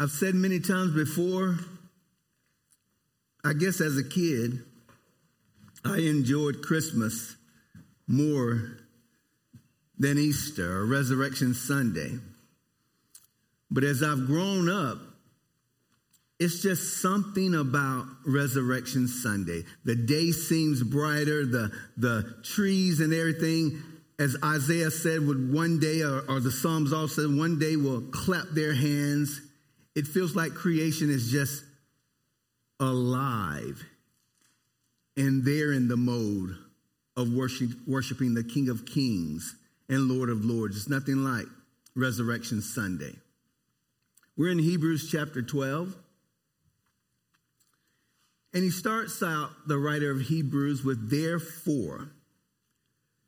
[0.00, 1.58] I've said many times before,
[3.44, 4.60] I guess as a kid,
[5.84, 7.36] I enjoyed Christmas
[8.08, 8.78] more
[9.98, 12.12] than Easter or Resurrection Sunday.
[13.70, 14.96] But as I've grown up,
[16.38, 19.64] it's just something about Resurrection Sunday.
[19.84, 23.82] The day seems brighter, the, the trees and everything,
[24.18, 28.00] as Isaiah said, would one day, or, or the Psalms all said, one day will
[28.00, 29.42] clap their hands
[29.94, 31.64] it feels like creation is just
[32.78, 33.84] alive
[35.16, 36.56] and they're in the mode
[37.16, 39.54] of worship, worshiping the King of Kings
[39.88, 40.76] and Lord of Lords.
[40.76, 41.46] It's nothing like
[41.94, 43.14] Resurrection Sunday.
[44.36, 45.94] We're in Hebrews chapter 12.
[48.52, 52.10] And he starts out, the writer of Hebrews, with therefore.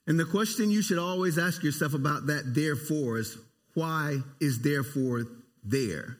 [0.06, 3.36] And the question you should always ask yourself about that therefore is
[3.74, 5.24] why is therefore
[5.62, 6.18] there?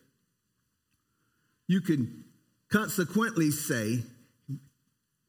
[1.69, 2.25] You can
[2.71, 4.03] consequently say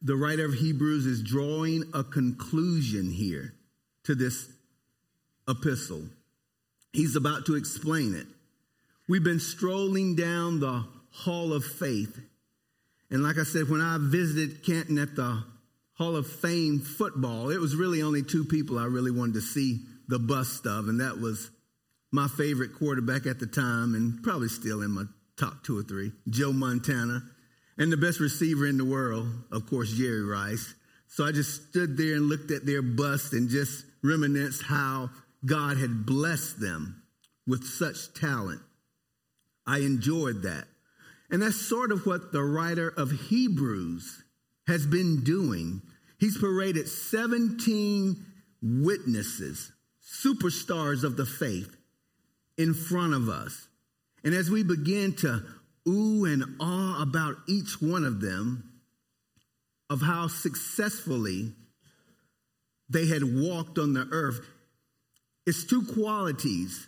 [0.02, 3.54] the writer of Hebrews is drawing a conclusion here
[4.04, 4.50] to this
[5.48, 6.04] epistle.
[6.92, 8.28] He's about to explain it.
[9.08, 12.20] We've been strolling down the hall of faith.
[13.10, 15.44] And like I said, when I visited Canton at the
[15.94, 19.82] Hall of Fame football, it was really only two people I really wanted to see
[20.08, 21.50] the bust of, and that was
[22.12, 25.04] my favorite quarterback at the time, and probably still in my
[25.38, 27.22] top two or three, Joe Montana,
[27.78, 30.74] and the best receiver in the world, of course, Jerry Rice.
[31.08, 35.10] So I just stood there and looked at their bust and just reminisced how
[35.46, 37.04] God had blessed them
[37.48, 38.62] with such talent.
[39.66, 40.66] I enjoyed that.
[41.30, 44.24] And that's sort of what the writer of Hebrews
[44.68, 45.82] has been doing.
[46.20, 48.26] He's paraded 17
[48.62, 51.76] witnesses, superstars of the faith,
[52.58, 53.68] in front of us.
[54.24, 55.44] And as we begin to
[55.88, 58.70] ooh and ah about each one of them,
[59.90, 61.52] of how successfully
[62.90, 64.40] they had walked on the earth,
[65.46, 66.88] it's two qualities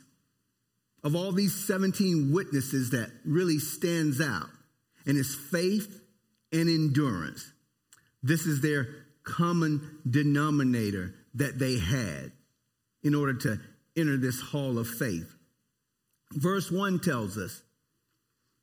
[1.04, 4.50] of all these 17 witnesses that really stands out,
[5.06, 6.02] and it's faith
[6.52, 7.52] and endurance.
[8.24, 8.88] This is their
[9.24, 12.32] common denominator that they had
[13.04, 13.60] in order to
[13.96, 15.32] enter this hall of faith.
[16.36, 17.62] Verse 1 tells us,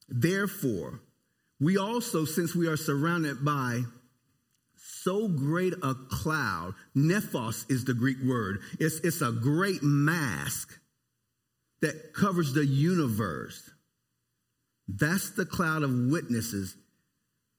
[0.08, 1.00] Therefore,
[1.58, 3.82] we also, since we are surrounded by
[4.76, 10.78] so great a cloud, nephos is the Greek word, it's, it's a great mask
[11.80, 13.70] that covers the universe.
[14.86, 16.76] That's the cloud of witnesses.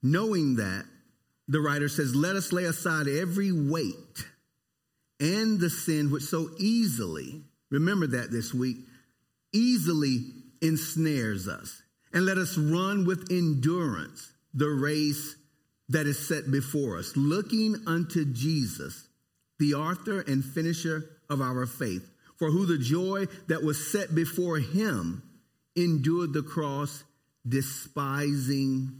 [0.02, 0.84] Knowing that,
[1.48, 4.24] the writer says, Let us lay aside every weight
[5.20, 8.78] and the sin which so easily, remember that this week,
[9.54, 10.26] easily
[10.60, 11.82] ensnares us.
[12.12, 15.36] And let us run with endurance the race
[15.88, 19.08] that is set before us, looking unto Jesus,
[19.58, 24.58] the author and finisher of our faith, for who the joy that was set before
[24.58, 25.22] him
[25.76, 27.04] endured the cross,
[27.46, 28.92] despising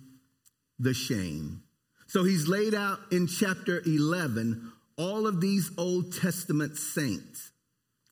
[0.79, 1.63] the shame.
[2.07, 7.51] So he's laid out in chapter 11 all of these Old Testament saints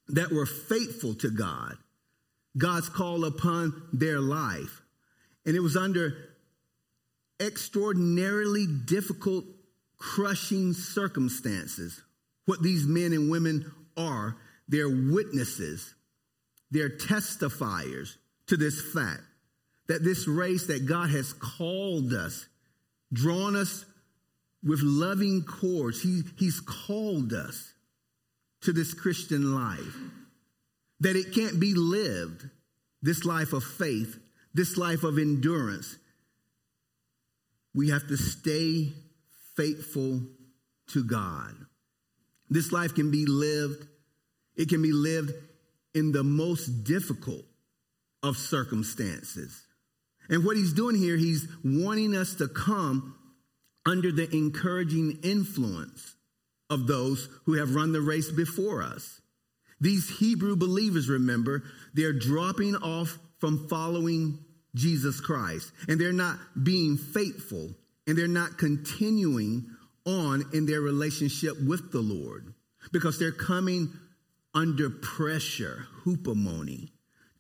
[0.09, 1.77] that were faithful to God
[2.57, 4.83] God's call upon their life.
[5.47, 6.17] And it was under
[7.41, 9.45] extraordinarily difficult,
[9.99, 12.01] crushing circumstances.
[12.45, 14.37] What these men and women are,
[14.69, 15.95] they're witnesses,
[16.71, 19.23] they're testifiers to this fact
[19.89, 22.47] that this race that God has called us,
[23.13, 23.85] drawn us
[24.65, 27.73] with loving cords, he, He's called us
[28.63, 29.97] to this Christian life
[31.03, 32.49] that it can't be lived,
[33.03, 34.19] this life of faith,
[34.55, 35.97] this life of endurance.
[37.75, 38.93] We have to stay
[39.57, 40.23] faithful
[40.93, 41.55] to God.
[42.49, 43.85] This life can be lived,
[44.55, 45.33] it can be lived
[45.93, 47.45] in the most difficult
[48.23, 49.67] of circumstances.
[50.29, 53.17] And what he's doing here, he's wanting us to come
[53.85, 56.15] under the encouraging influence
[56.71, 59.22] of those who have run the race before us.
[59.83, 64.39] These Hebrew believers, remember, they're dropping off from following
[64.77, 67.75] Jesus Christ and they're not being faithful
[68.07, 69.67] and they're not continuing
[70.07, 72.55] on in their relationship with the Lord
[72.93, 73.93] because they're coming
[74.55, 76.91] under pressure, hupomone,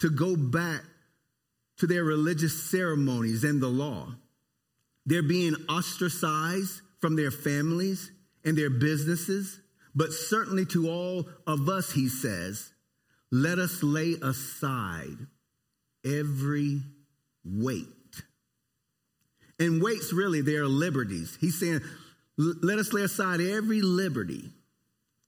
[0.00, 0.82] to go back
[1.78, 4.08] to their religious ceremonies and the law.
[5.06, 8.10] They're being ostracized from their families
[8.44, 9.60] and their businesses.
[9.94, 12.70] But certainly to all of us, he says,
[13.30, 15.16] let us lay aside
[16.04, 16.80] every
[17.44, 17.86] weight.
[19.58, 21.36] And weights, really, they are liberties.
[21.40, 21.80] He's saying,
[22.36, 24.50] let us lay aside every liberty,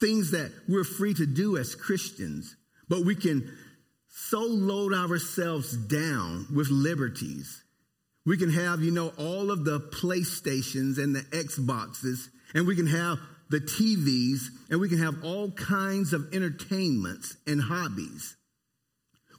[0.00, 2.56] things that we're free to do as Christians,
[2.88, 3.50] but we can
[4.08, 7.62] so load ourselves down with liberties.
[8.26, 12.86] We can have, you know, all of the PlayStations and the Xboxes, and we can
[12.86, 13.18] have
[13.50, 18.36] the TVs, and we can have all kinds of entertainments and hobbies.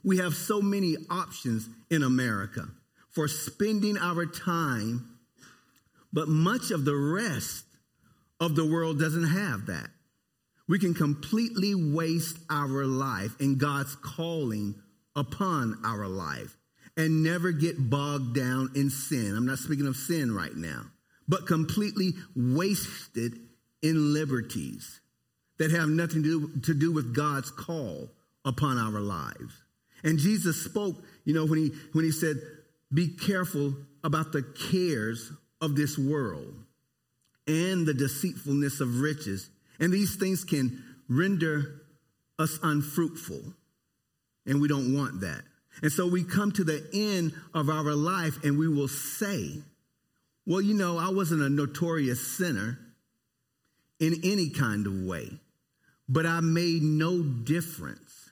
[0.04, 2.68] We have so many options in America
[3.10, 5.08] for spending our time,
[6.12, 7.64] but much of the rest
[8.40, 9.90] of the world doesn't have that.
[10.68, 14.74] We can completely waste our life and God's calling
[15.14, 16.56] upon our life
[16.96, 19.34] and never get bogged down in sin.
[19.36, 20.82] I'm not speaking of sin right now,
[21.28, 23.38] but completely wasted
[23.82, 25.00] in liberties
[25.58, 28.10] that have nothing to do, to do with God's call
[28.44, 29.52] upon our lives.
[30.02, 32.40] And Jesus spoke, you know, when he when he said,
[32.92, 33.74] "Be careful
[34.04, 36.54] about the cares of this world
[37.46, 39.48] and the deceitfulness of riches,
[39.80, 41.82] and these things can render
[42.38, 43.54] us unfruitful,
[44.44, 45.44] and we don't want that."
[45.82, 49.62] And so we come to the end of our life and we will say,
[50.46, 52.78] "Well, you know, I wasn't a notorious sinner."
[53.98, 55.28] In any kind of way,
[56.08, 58.30] but I made no difference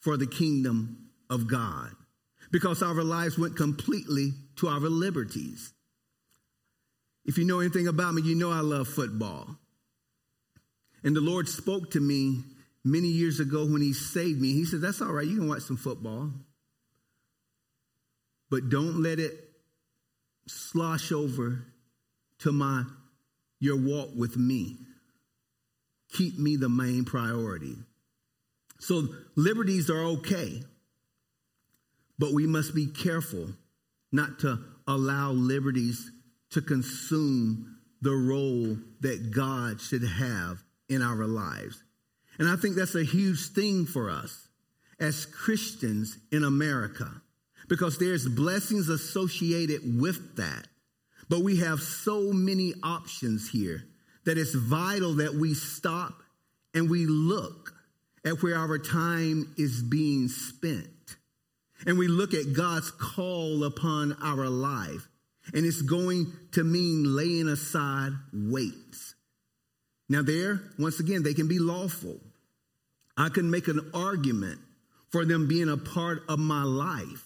[0.00, 1.90] for the kingdom of God
[2.52, 5.72] because our lives went completely to our liberties.
[7.24, 9.58] If you know anything about me, you know I love football.
[11.02, 12.44] And the Lord spoke to me
[12.84, 14.52] many years ago when He saved me.
[14.52, 16.30] He said, That's all right, you can watch some football,
[18.48, 19.34] but don't let it
[20.46, 21.64] slosh over
[22.40, 22.84] to my
[23.58, 24.76] your walk with me.
[26.12, 27.76] Keep me the main priority.
[28.78, 30.62] So liberties are okay,
[32.18, 33.48] but we must be careful
[34.12, 36.10] not to allow liberties
[36.50, 41.82] to consume the role that God should have in our lives.
[42.38, 44.48] And I think that's a huge thing for us
[45.00, 47.10] as Christians in America
[47.68, 50.68] because there's blessings associated with that.
[51.28, 53.84] But we have so many options here
[54.24, 56.22] that it's vital that we stop
[56.74, 57.72] and we look
[58.24, 61.16] at where our time is being spent.
[61.86, 65.08] And we look at God's call upon our life.
[65.54, 69.14] And it's going to mean laying aside weights.
[70.08, 72.20] Now, there, once again, they can be lawful.
[73.16, 74.60] I can make an argument
[75.10, 77.24] for them being a part of my life,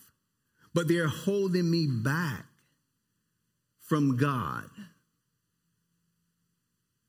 [0.75, 2.44] but they're holding me back
[3.90, 4.70] from God.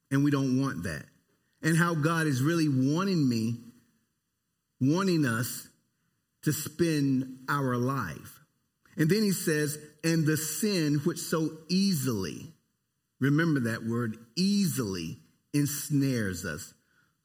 [0.09, 1.05] And we don't want that.
[1.61, 3.59] And how God is really wanting me,
[4.81, 5.67] wanting us
[6.41, 8.39] to spend our life.
[8.97, 12.51] And then he says, and the sin which so easily,
[13.19, 15.19] remember that word, easily
[15.53, 16.73] ensnares us.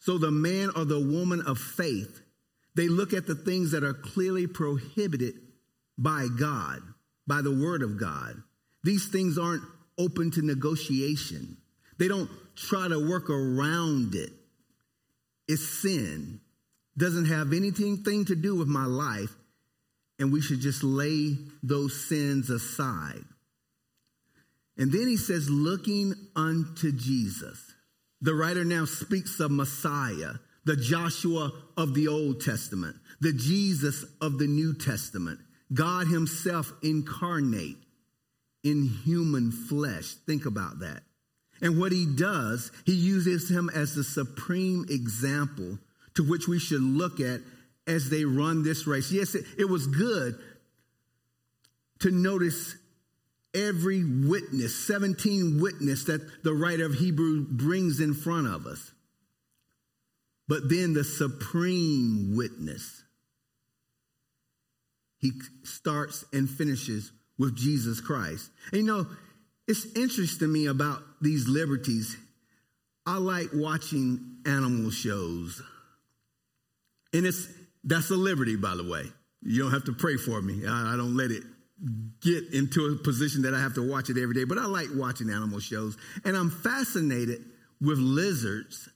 [0.00, 2.20] So the man or the woman of faith,
[2.74, 5.36] they look at the things that are clearly prohibited
[5.96, 6.82] by God,
[7.26, 8.42] by the word of God.
[8.86, 9.64] These things aren't
[9.98, 11.56] open to negotiation.
[11.98, 14.30] They don't try to work around it.
[15.48, 16.40] It's sin.
[16.96, 19.34] Doesn't have anything to do with my life,
[20.20, 23.24] and we should just lay those sins aside.
[24.78, 27.58] And then he says, looking unto Jesus.
[28.20, 30.34] The writer now speaks of Messiah,
[30.64, 35.40] the Joshua of the Old Testament, the Jesus of the New Testament,
[35.74, 37.78] God Himself incarnate
[38.66, 40.14] in human flesh.
[40.26, 41.02] Think about that.
[41.62, 45.78] And what he does, he uses him as the supreme example
[46.14, 47.40] to which we should look at
[47.86, 49.12] as they run this race.
[49.12, 50.34] Yes, it, it was good
[52.00, 52.74] to notice
[53.54, 58.90] every witness, 17 witness that the writer of Hebrew brings in front of us.
[60.48, 63.04] But then the supreme witness,
[65.18, 65.32] he
[65.62, 68.50] starts and finishes with Jesus Christ.
[68.72, 69.06] And you know,
[69.66, 72.16] it's interesting to me about these liberties.
[73.04, 75.62] I like watching animal shows.
[77.12, 77.48] And it's
[77.84, 79.04] that's a liberty, by the way.
[79.42, 80.66] You don't have to pray for me.
[80.66, 81.42] I, I don't let it
[82.20, 84.44] get into a position that I have to watch it every day.
[84.44, 85.96] But I like watching animal shows.
[86.24, 87.44] And I'm fascinated
[87.80, 88.88] with lizards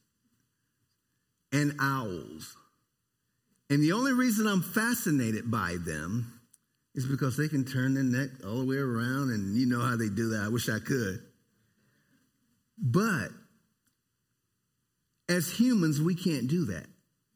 [1.52, 2.56] and owls.
[3.68, 6.39] And the only reason I'm fascinated by them
[6.94, 9.96] is because they can turn their neck all the way around, and you know how
[9.96, 10.42] they do that.
[10.44, 11.20] I wish I could.
[12.78, 13.28] But
[15.28, 16.86] as humans, we can't do that.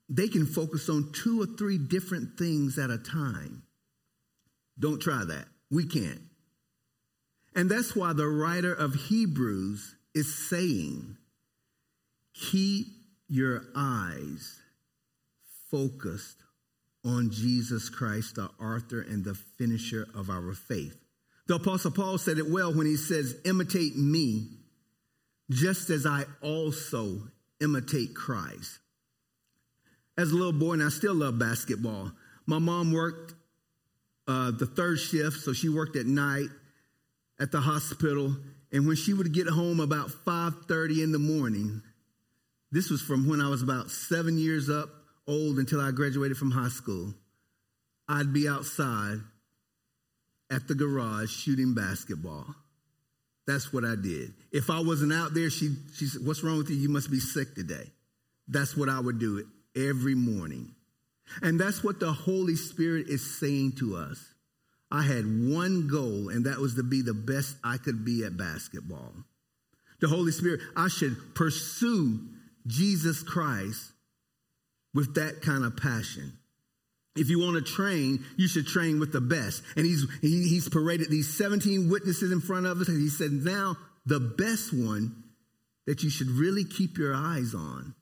[0.09, 3.63] They can focus on two or three different things at a time.
[4.79, 5.47] Don't try that.
[5.71, 6.21] We can't.
[7.55, 11.17] And that's why the writer of Hebrews is saying,
[12.35, 12.87] keep
[13.29, 14.59] your eyes
[15.71, 16.37] focused
[17.05, 20.97] on Jesus Christ, the author and the finisher of our faith.
[21.47, 24.49] The Apostle Paul said it well when he says, imitate me
[25.51, 27.19] just as I also
[27.61, 28.79] imitate Christ.
[30.17, 32.13] As a little boy, and I still love basketball,
[32.47, 33.35] my mom worked
[34.27, 36.49] uh, the third shift, so she worked at night
[37.39, 38.35] at the hospital.
[38.73, 41.83] And when she would get home about 5:30 in the morning,
[42.71, 44.89] this was from when I was about seven years up
[45.26, 47.14] old until I graduated from high school.
[48.09, 49.19] I'd be outside
[50.50, 52.47] at the garage shooting basketball.
[53.47, 54.33] That's what I did.
[54.52, 56.76] If I wasn't out there, she, she said, What's wrong with you?
[56.76, 57.90] You must be sick today.
[58.49, 60.75] That's what I would do every morning.
[61.43, 64.23] And that's what the Holy Spirit is saying to us.
[64.90, 68.37] I had one goal, and that was to be the best I could be at
[68.37, 69.12] basketball.
[70.00, 72.21] The Holy Spirit, I should pursue
[72.66, 73.90] Jesus Christ
[74.95, 76.39] with that kind of passion.
[77.17, 79.63] If you want to train, you should train with the best.
[79.77, 83.31] And he's, he, he's paraded these 17 witnesses in front of us, and he said,
[83.31, 85.25] now the best one
[85.87, 87.95] that you should really keep your eyes on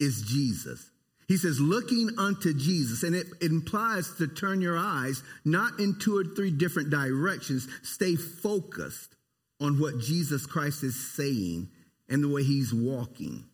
[0.00, 0.90] is Jesus.
[1.26, 6.16] He says, looking unto Jesus, and it, implies to turn your eyes not in two
[6.16, 7.68] or three different directions.
[7.82, 9.14] Stay focused
[9.60, 11.68] on what Jesus Christ is saying
[12.08, 13.44] and the way he's walking.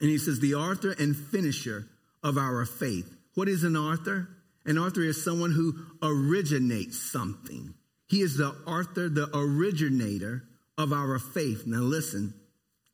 [0.00, 1.86] And he says, the author and finisher
[2.22, 3.14] of our faith.
[3.34, 4.28] What is an author?
[4.64, 7.74] An author is someone who originates something.
[8.08, 10.44] He is the author, the originator
[10.78, 11.64] of our faith.
[11.66, 12.34] Now listen,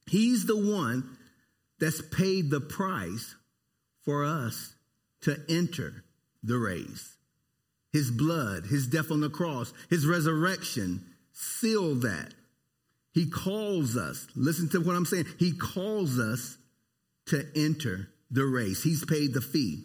[0.07, 1.17] he's the one
[1.81, 3.35] that's paid the price
[4.05, 4.75] for us
[5.23, 6.05] to enter
[6.43, 7.17] the race.
[7.93, 12.35] His blood, his death on the cross, his resurrection seal that.
[13.13, 15.27] He calls us, listen to what I'm saying.
[15.39, 16.57] He calls us
[17.27, 18.83] to enter the race.
[18.83, 19.85] He's paid the fee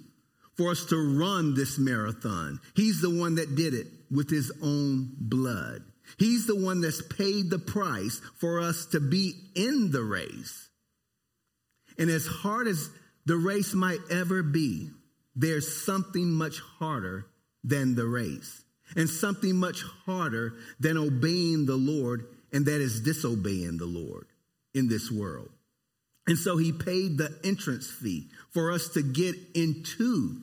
[0.55, 2.59] for us to run this marathon.
[2.75, 5.83] He's the one that did it with his own blood.
[6.17, 10.69] He's the one that's paid the price for us to be in the race.
[11.99, 12.89] And as hard as
[13.25, 14.89] the race might ever be,
[15.35, 17.27] there's something much harder
[17.63, 18.63] than the race,
[18.95, 24.27] and something much harder than obeying the Lord, and that is disobeying the Lord
[24.73, 25.49] in this world.
[26.25, 30.35] And so he paid the entrance fee for us to get into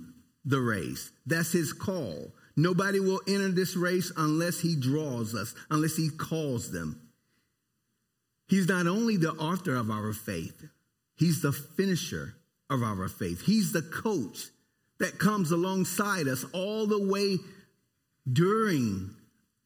[0.44, 1.10] the race.
[1.26, 2.32] That's his call.
[2.54, 7.00] Nobody will enter this race unless he draws us, unless he calls them.
[8.46, 10.62] He's not only the author of our faith,
[11.16, 12.36] he's the finisher
[12.70, 13.42] of our faith.
[13.44, 14.46] He's the coach
[15.00, 17.38] that comes alongside us all the way
[18.32, 19.10] during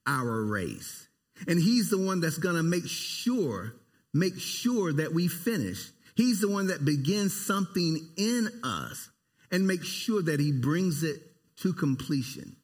[0.07, 1.07] our race.
[1.47, 3.75] And he's the one that's going to make sure
[4.14, 5.90] make sure that we finish.
[6.19, 9.09] He's the one that begins something in us
[9.53, 11.23] and makes sure that he brings it
[11.59, 12.57] to completion.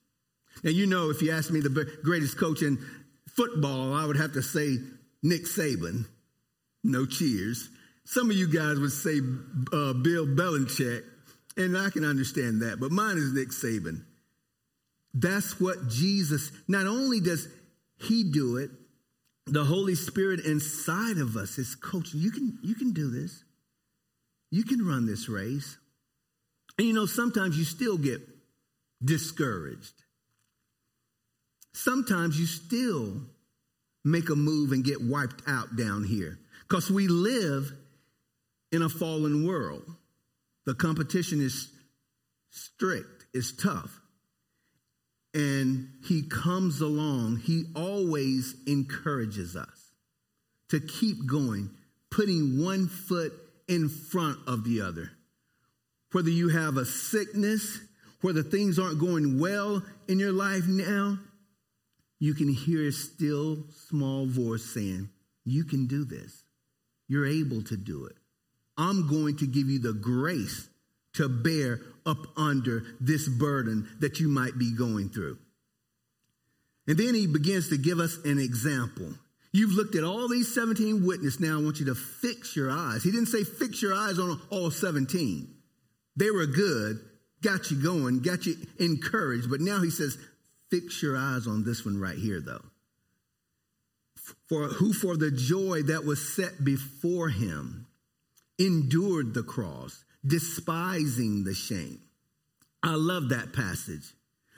[0.65, 2.85] Now, you know, if you ask me the greatest coach in
[3.29, 4.79] football, I would have to say
[5.23, 6.05] Nick Saban.
[6.83, 7.69] No cheers.
[8.05, 9.21] Some of you guys would say
[9.73, 11.05] uh, Bill Belichick,
[11.57, 14.03] and I can understand that, but mine is Nick Saban.
[15.15, 17.47] That's what Jesus, not only does
[17.99, 18.71] he do it,
[19.47, 22.19] the Holy Spirit inside of us is coaching.
[22.19, 23.44] You can, you can do this.
[24.55, 25.77] You can run this race.
[26.79, 28.21] And you know, sometimes you still get
[29.05, 30.05] discouraged.
[31.73, 33.23] Sometimes you still
[34.05, 37.73] make a move and get wiped out down here because we live
[38.71, 39.93] in a fallen world.
[40.67, 41.73] The competition is
[42.51, 44.01] strict, it's tough.
[45.35, 49.91] And he comes along, he always encourages us
[50.69, 51.71] to keep going,
[52.09, 53.33] putting one foot
[53.69, 55.11] in front of the other.
[56.13, 57.81] Whether you have a sickness,
[58.21, 61.19] whether things aren't going well in your life now,
[62.19, 65.11] you can hear a still small voice saying,
[65.45, 66.45] You can do this.
[67.09, 68.17] You're able to do it.
[68.77, 70.69] I'm going to give you the grace
[71.15, 75.39] to bear up under this burden that you might be going through.
[76.87, 79.15] And then he begins to give us an example.
[79.55, 81.39] You've looked at all these 17 witnesses.
[81.39, 83.05] Now I want you to fix your eyes.
[83.05, 85.49] He didn't say fix your eyes on all 17.
[86.17, 86.99] They were good,
[87.41, 89.49] got you going, got you encouraged.
[89.49, 90.19] But now he says,
[90.73, 92.65] fix your eyes on this one right here, though.
[94.49, 97.87] For who for the joy that was set before him
[98.59, 102.01] endured the cross, despising the shame.
[102.83, 104.13] I love that passage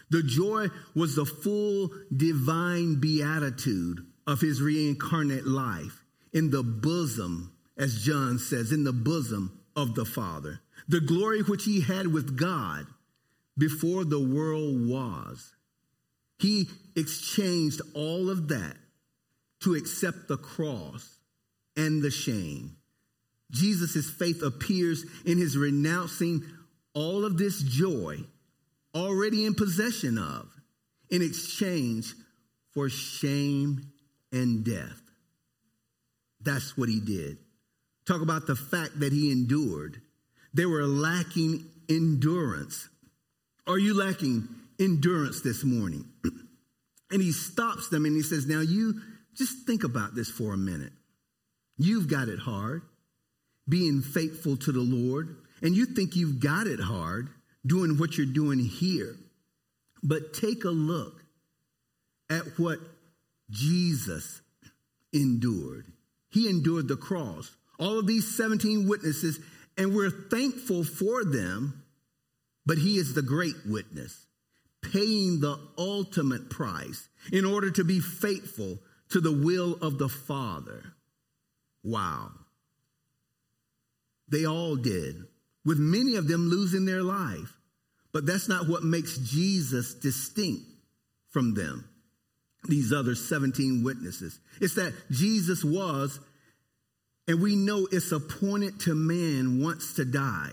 [0.08, 6.02] The joy was the full divine beatitude of his reincarnate life
[6.32, 10.60] in the bosom, as John says, in the bosom of the Father.
[10.88, 12.86] The glory which he had with God
[13.56, 15.54] before the world was.
[16.38, 18.76] He exchanged all of that
[19.60, 21.18] to accept the cross
[21.76, 22.76] and the shame.
[23.50, 26.44] Jesus' faith appears in his renouncing
[26.94, 28.18] all of this joy
[28.94, 30.48] already in possession of
[31.10, 32.14] in exchange
[32.72, 33.92] for shame
[34.32, 35.00] and death.
[36.40, 37.38] That's what he did.
[38.06, 40.00] Talk about the fact that he endured.
[40.54, 42.88] They were lacking endurance.
[43.66, 46.04] Are you lacking endurance this morning?
[47.10, 49.00] and he stops them and he says, Now you
[49.34, 50.92] just think about this for a minute.
[51.78, 52.82] You've got it hard
[53.68, 57.28] being faithful to the Lord, and you think you've got it hard
[57.66, 59.16] doing what you're doing here.
[60.02, 61.24] But take a look
[62.30, 62.78] at what
[63.50, 64.40] Jesus
[65.12, 65.86] endured.
[66.30, 67.54] He endured the cross.
[67.78, 69.38] All of these 17 witnesses,
[69.76, 71.82] and we're thankful for them,
[72.64, 74.26] but he is the great witness,
[74.82, 78.78] paying the ultimate price in order to be faithful
[79.10, 80.94] to the will of the Father.
[81.84, 82.32] Wow.
[84.28, 85.16] They all did,
[85.64, 87.52] with many of them losing their life.
[88.12, 90.64] But that's not what makes Jesus distinct
[91.28, 91.88] from them,
[92.68, 94.38] these other 17 witnesses.
[94.60, 96.18] It's that Jesus was,
[97.28, 100.52] and we know it's appointed to man once to die,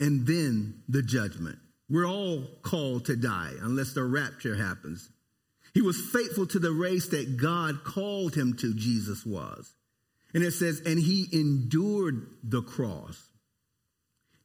[0.00, 1.58] and then the judgment.
[1.88, 5.08] We're all called to die unless the rapture happens.
[5.72, 9.72] He was faithful to the race that God called him to, Jesus was.
[10.34, 13.22] And it says, and he endured the cross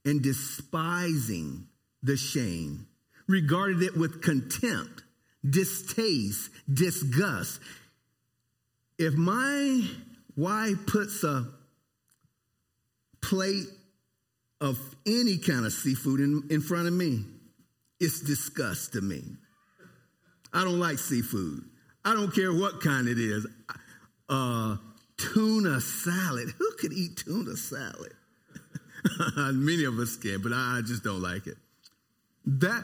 [0.05, 1.67] and despising
[2.03, 2.88] the shame,
[3.27, 5.03] regarded it with contempt,
[5.48, 7.60] distaste, disgust.
[8.98, 9.88] If my
[10.36, 11.48] wife puts a
[13.22, 13.68] plate
[14.60, 17.24] of any kind of seafood in, in front of me,
[18.00, 19.24] it's disgust to me.
[20.54, 21.64] I don't like seafood.
[22.04, 23.46] I don't care what kind it is.
[24.27, 24.77] Uh,
[25.18, 26.50] tuna salad.
[26.58, 28.14] Who could eat tuna salad?
[29.38, 31.58] Many of us can, but I just don't like it.
[32.46, 32.84] That,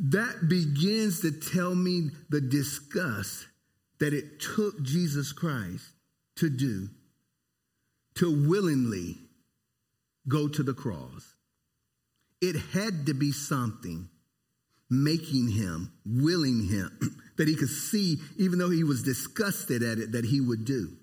[0.00, 3.46] that begins to tell me the disgust
[3.98, 5.84] that it took Jesus Christ
[6.36, 6.88] to do,
[8.14, 9.18] to willingly
[10.26, 11.34] go to the cross.
[12.40, 14.08] It had to be something
[14.88, 20.12] making him, willing him, that he could see, even though he was disgusted at it,
[20.12, 20.96] that he would do.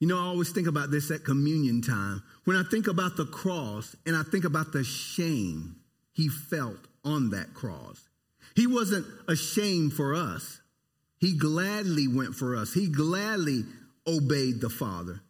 [0.00, 2.22] You know, I always think about this at communion time.
[2.44, 5.76] When I think about the cross and I think about the shame
[6.12, 8.08] he felt on that cross,
[8.54, 10.60] he wasn't ashamed for us.
[11.18, 13.64] He gladly went for us, he gladly
[14.06, 15.20] obeyed the Father.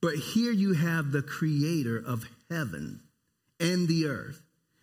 [0.00, 3.00] But here you have the creator of heaven
[3.58, 4.40] and the earth.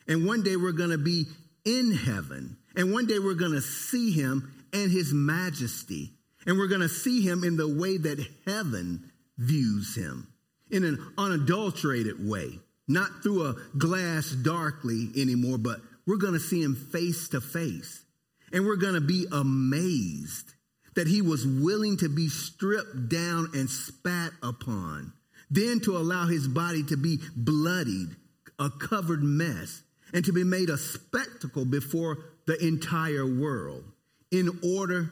[0.08, 1.25] And one day we're going to be
[1.63, 2.58] in heaven.
[2.75, 6.12] And one day we're going to see him and his majesty.
[6.45, 10.27] And we're going to see him in the way that heaven views him
[10.69, 16.61] in an unadulterated way, not through a glass darkly anymore, but we're going to see
[16.61, 18.03] him face to face.
[18.51, 20.53] And we're going to be amazed
[20.95, 25.11] that he was willing to be stripped down and spat upon,
[25.49, 28.15] then to allow his body to be bloodied,
[28.59, 33.83] a covered mess, and to be made a spectacle before the entire world
[34.31, 35.11] in order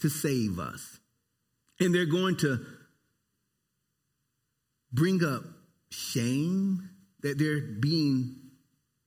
[0.00, 0.98] to save us.
[1.80, 2.58] And they're going to
[4.92, 5.42] bring up
[5.90, 6.90] shame,
[7.22, 8.36] that they're being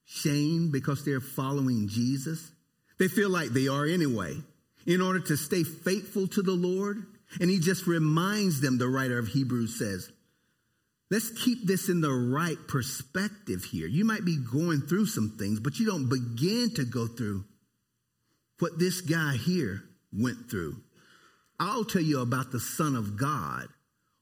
[0.08, 2.50] shamed because they're following Jesus.
[2.98, 4.38] They feel like they are anyway,
[4.86, 7.06] in order to stay faithful to the Lord.
[7.42, 10.10] And he just reminds them, the writer of Hebrews says,
[11.12, 13.86] let's keep this in the right perspective here.
[13.86, 17.44] You might be going through some things, but you don't begin to go through
[18.60, 20.78] what this guy here went through.
[21.60, 23.68] I'll tell you about the Son of God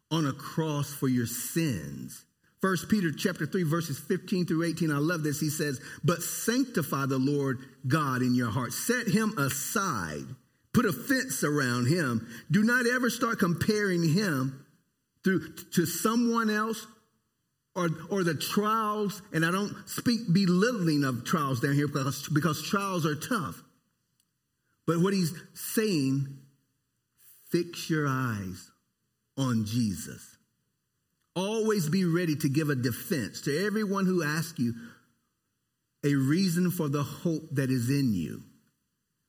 [0.10, 2.25] on a cross for your sins.
[2.66, 5.40] First Peter chapter 3 verses 15 through 18 I love this.
[5.40, 8.74] He says but sanctify the Lord God in your heart.
[8.74, 10.26] Set him aside.
[10.74, 12.28] Put a fence around him.
[12.50, 14.66] Do not ever start comparing him
[15.26, 16.88] to someone else
[17.76, 19.22] or, or the trials.
[19.32, 23.62] And I don't speak belittling of trials down here because, because trials are tough.
[24.88, 26.36] But what he's saying
[27.52, 28.72] fix your eyes
[29.38, 30.35] on Jesus.
[31.36, 34.74] Always be ready to give a defense to everyone who asks you
[36.04, 38.44] a reason for the hope that is in you,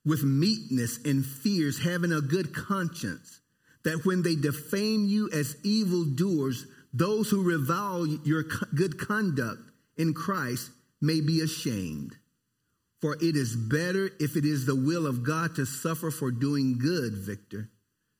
[0.04, 3.40] with meekness and fears, having a good conscience,
[3.82, 9.62] that when they defame you as evildoers, those who revile your good conduct
[9.96, 12.14] in Christ may be ashamed.
[13.00, 16.78] For it is better if it is the will of God to suffer for doing
[16.78, 17.68] good, Victor,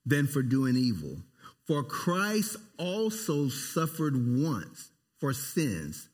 [0.05, 1.18] than for doing evil.
[1.67, 6.09] For Christ also suffered once for sins,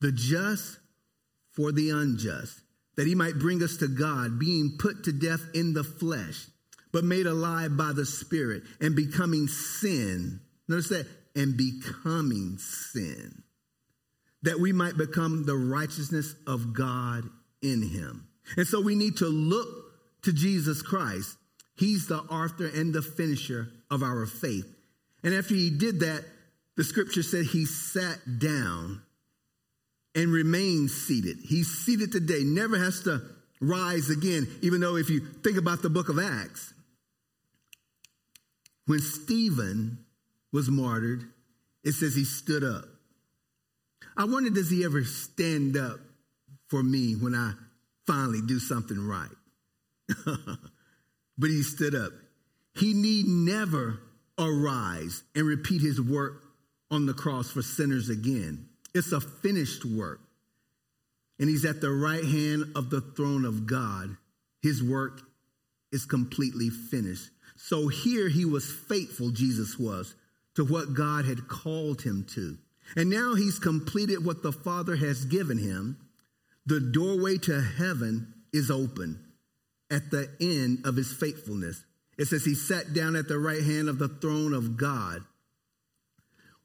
[0.00, 0.78] the just
[1.52, 2.60] for the unjust,
[2.96, 6.46] that he might bring us to God, being put to death in the flesh,
[6.92, 10.40] but made alive by the Spirit, and becoming sin.
[10.68, 13.42] Notice that, and becoming sin,
[14.42, 17.24] that we might become the righteousness of God
[17.62, 18.28] in him.
[18.56, 19.68] And so we need to look
[20.22, 21.36] to Jesus Christ.
[21.76, 24.66] He's the author and the finisher of our faith.
[25.24, 26.24] And after he did that,
[26.76, 29.02] the scripture said he sat down
[30.14, 31.38] and remains seated.
[31.42, 33.22] He's seated today, never has to
[33.60, 36.74] rise again, even though if you think about the book of Acts,
[38.86, 39.98] when Stephen
[40.52, 41.24] was martyred,
[41.84, 42.84] it says he stood up.
[44.16, 45.98] I wonder, does he ever stand up
[46.68, 47.54] for me when I
[48.06, 49.28] finally do something right?
[51.38, 52.12] but he stood up.
[52.74, 54.00] He need never
[54.38, 56.42] arise and repeat his work
[56.90, 58.68] on the cross for sinners again.
[58.94, 60.20] It's a finished work.
[61.38, 64.16] And he's at the right hand of the throne of God.
[64.62, 65.20] His work
[65.90, 67.30] is completely finished.
[67.56, 70.14] So here he was faithful, Jesus was,
[70.54, 72.58] to what God had called him to.
[72.96, 75.96] And now he's completed what the Father has given him.
[76.66, 79.31] The doorway to heaven is open
[79.92, 81.84] at the end of his faithfulness.
[82.18, 85.22] It says he sat down at the right hand of the throne of God.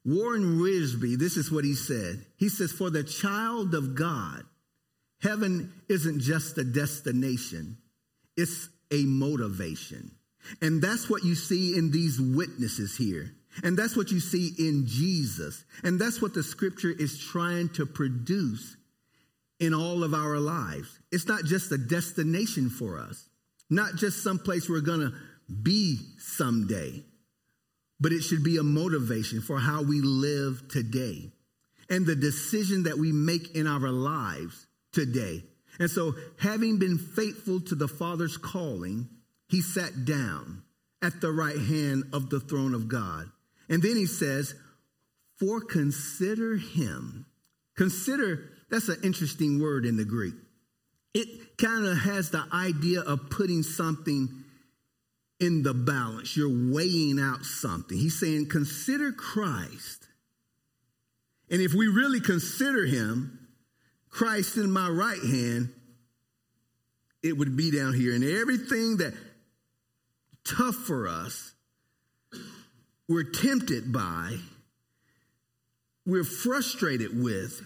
[0.04, 2.24] Warren Wiersbe, this is what he said.
[2.36, 4.44] He says, For the child of God,
[5.20, 7.76] heaven isn't just a destination,
[8.36, 10.12] it's a motivation.
[10.62, 13.34] And that's what you see in these witnesses here.
[13.62, 15.64] And that's what you see in Jesus.
[15.82, 18.76] And that's what the scripture is trying to produce
[19.60, 20.98] in all of our lives.
[21.10, 23.28] It's not just a destination for us,
[23.70, 25.12] not just some place we're going to
[25.62, 27.02] be someday,
[28.00, 31.32] but it should be a motivation for how we live today
[31.90, 35.42] and the decision that we make in our lives today.
[35.80, 39.08] And so, having been faithful to the Father's calling,
[39.48, 40.62] he sat down
[41.02, 43.30] at the right hand of the throne of God.
[43.68, 44.54] And then he says,
[45.38, 47.26] For consider him.
[47.76, 50.34] Consider, that's an interesting word in the Greek.
[51.14, 54.28] It kind of has the idea of putting something
[55.40, 56.36] in the balance.
[56.36, 57.96] You're weighing out something.
[57.96, 60.06] He's saying, Consider Christ.
[61.50, 63.48] And if we really consider him,
[64.10, 65.70] Christ in my right hand,
[67.22, 68.14] it would be down here.
[68.14, 69.14] And everything that
[70.44, 71.52] tough for us,
[73.08, 74.36] we're tempted by,
[76.04, 77.62] we're frustrated with,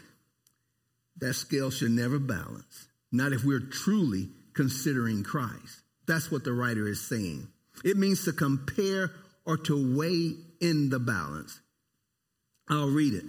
[1.18, 2.88] that scale should never balance.
[3.10, 5.82] Not if we're truly considering Christ.
[6.06, 7.48] That's what the writer is saying.
[7.84, 9.10] It means to compare
[9.44, 11.60] or to weigh in the balance.
[12.68, 13.24] I'll read it.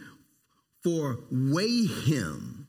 [0.83, 2.67] For weigh him,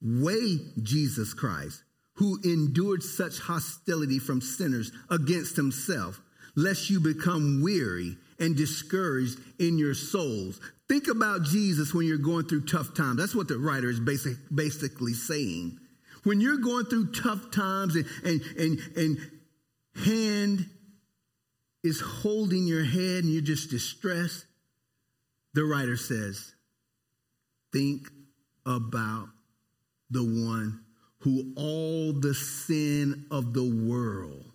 [0.00, 1.82] weigh Jesus Christ,
[2.14, 6.20] who endured such hostility from sinners against himself,
[6.54, 10.60] lest you become weary and discouraged in your souls.
[10.90, 13.18] Think about Jesus when you're going through tough times.
[13.18, 15.78] That's what the writer is basic, basically saying.
[16.24, 19.18] When you're going through tough times and, and, and, and
[20.04, 20.68] hand
[21.84, 24.44] is holding your head and you're just distressed,
[25.54, 26.54] the writer says,
[27.72, 28.08] think
[28.66, 29.28] about
[30.10, 30.80] the one
[31.20, 34.50] who all the sin of the world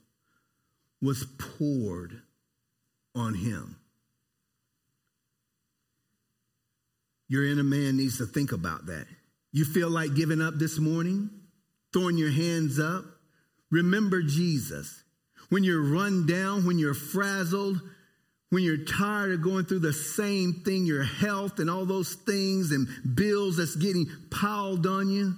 [1.01, 2.21] was poured
[3.15, 3.77] on him.
[7.27, 9.05] Your inner man needs to think about that.
[9.51, 11.29] You feel like giving up this morning,
[11.93, 13.05] throwing your hands up?
[13.71, 15.03] Remember Jesus
[15.49, 17.79] when you're run down, when you're frazzled,
[18.49, 22.71] when you're tired of going through the same thing, your health and all those things
[22.71, 25.33] and bills that's getting piled on you.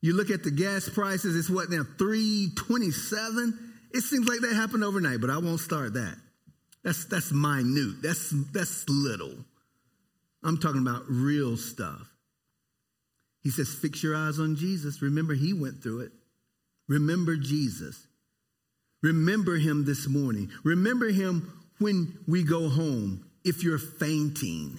[0.00, 3.72] You look at the gas prices, it's what now, 327?
[3.92, 6.16] It seems like that happened overnight, but I won't start that.
[6.82, 8.02] That's that's minute.
[8.02, 9.36] That's that's little.
[10.44, 12.06] I'm talking about real stuff.
[13.42, 15.02] He says, fix your eyes on Jesus.
[15.02, 16.12] Remember, he went through it.
[16.88, 18.06] Remember Jesus.
[19.02, 20.50] Remember him this morning.
[20.62, 23.26] Remember him when we go home.
[23.44, 24.78] If you're fainting,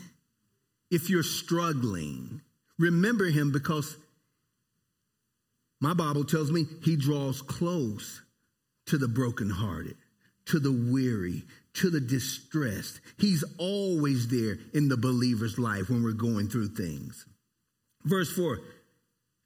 [0.89, 2.41] if you're struggling,
[2.79, 3.95] remember him because
[5.81, 8.21] My Bible tells me he draws close
[8.87, 9.95] to the brokenhearted,
[10.47, 11.43] to the weary,
[11.75, 12.99] to the distressed.
[13.17, 17.25] He's always there in the believer's life when we're going through things.
[18.03, 18.59] Verse 4,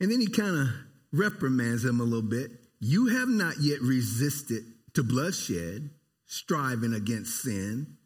[0.02, 0.68] and then he kind of
[1.12, 2.52] reprimands them a little bit.
[2.80, 4.64] You have not yet resisted
[4.94, 5.90] to bloodshed,
[6.26, 7.98] striving against sin.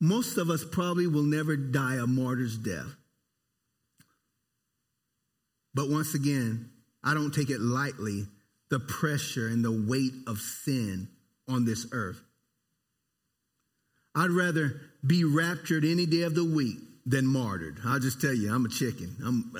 [0.00, 2.94] Most of us probably will never die a martyr's death.
[5.74, 6.70] But once again,
[7.04, 8.26] I don't take it lightly
[8.70, 11.08] the pressure and the weight of sin
[11.48, 12.20] on this earth.
[14.16, 17.78] I'd rather be raptured any day of the week than martyred.
[17.84, 19.14] I'll just tell you, I'm a chicken.
[19.24, 19.52] I'm,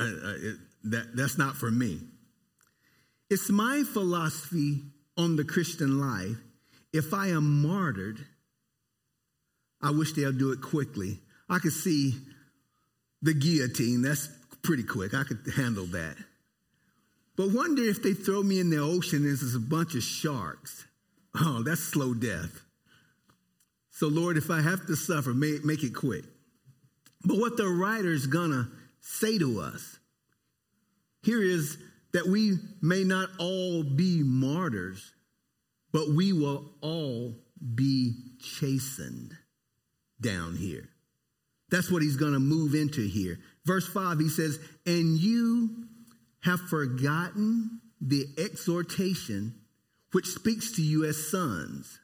[0.85, 2.01] that, that's not for me.
[3.29, 4.83] It's my philosophy
[5.16, 6.37] on the Christian life.
[6.92, 8.19] If I am martyred,
[9.83, 11.21] I wish they'll do it quickly.
[11.49, 12.14] I could see
[13.23, 14.03] the guillotine.
[14.03, 14.29] That's
[14.62, 15.12] pretty quick.
[15.12, 16.16] I could handle that.
[17.37, 20.87] But wonder if they throw me in the ocean and there's a bunch of sharks.
[21.38, 22.62] Oh, that's slow death.
[23.96, 26.24] So, Lord, if I have to suffer, make, make it quick.
[27.24, 28.68] But what the writer's gonna
[29.00, 29.98] say to us
[31.22, 31.78] here is
[32.12, 35.14] that we may not all be martyrs,
[35.92, 37.37] but we will all
[37.74, 39.32] be chastened
[40.20, 40.90] down here.
[41.70, 43.38] That's what he's gonna move into here.
[43.64, 45.87] Verse 5, he says, And you
[46.40, 49.54] have forgotten the exhortation
[50.12, 51.98] which speaks to you as sons.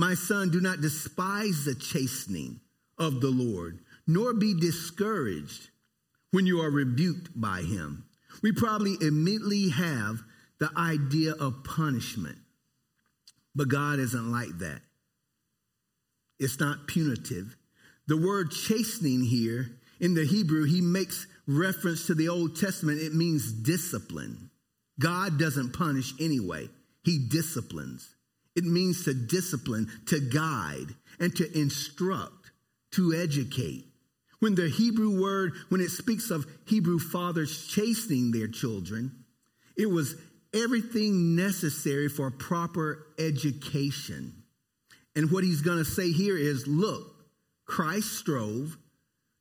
[0.00, 2.60] My son, do not despise the chastening
[2.96, 5.68] of the Lord, nor be discouraged
[6.30, 8.06] when you are rebuked by him.
[8.42, 10.22] We probably immediately have
[10.58, 12.38] the idea of punishment,
[13.54, 14.80] but God isn't like that.
[16.38, 17.54] It's not punitive.
[18.06, 19.68] The word chastening here
[20.00, 23.02] in the Hebrew, he makes reference to the Old Testament.
[23.02, 24.48] It means discipline.
[24.98, 26.70] God doesn't punish anyway,
[27.04, 28.14] he disciplines.
[28.56, 32.50] It means to discipline, to guide, and to instruct,
[32.92, 33.86] to educate.
[34.40, 39.24] When the Hebrew word, when it speaks of Hebrew fathers chastening their children,
[39.76, 40.16] it was
[40.52, 44.42] everything necessary for proper education.
[45.14, 47.14] And what he's going to say here is look,
[47.66, 48.76] Christ strove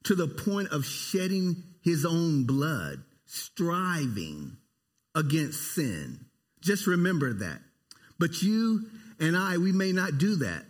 [0.04, 4.58] to the point of shedding his own blood, striving
[5.15, 6.26] against sin.
[6.62, 7.62] Just remember that.
[8.17, 10.65] But you and I, we may not do that,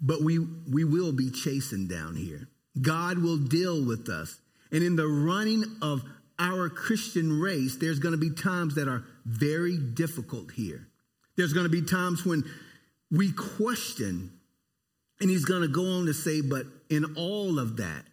[0.00, 2.48] but we, we will be chastened down here.
[2.80, 4.38] God will deal with us.
[4.72, 6.02] And in the running of
[6.38, 10.88] our Christian race, there's going to be times that are very difficult here.
[11.36, 12.44] There's going to be times when
[13.10, 14.32] we question,
[15.20, 18.04] and he's going to go on to say, but in all of that,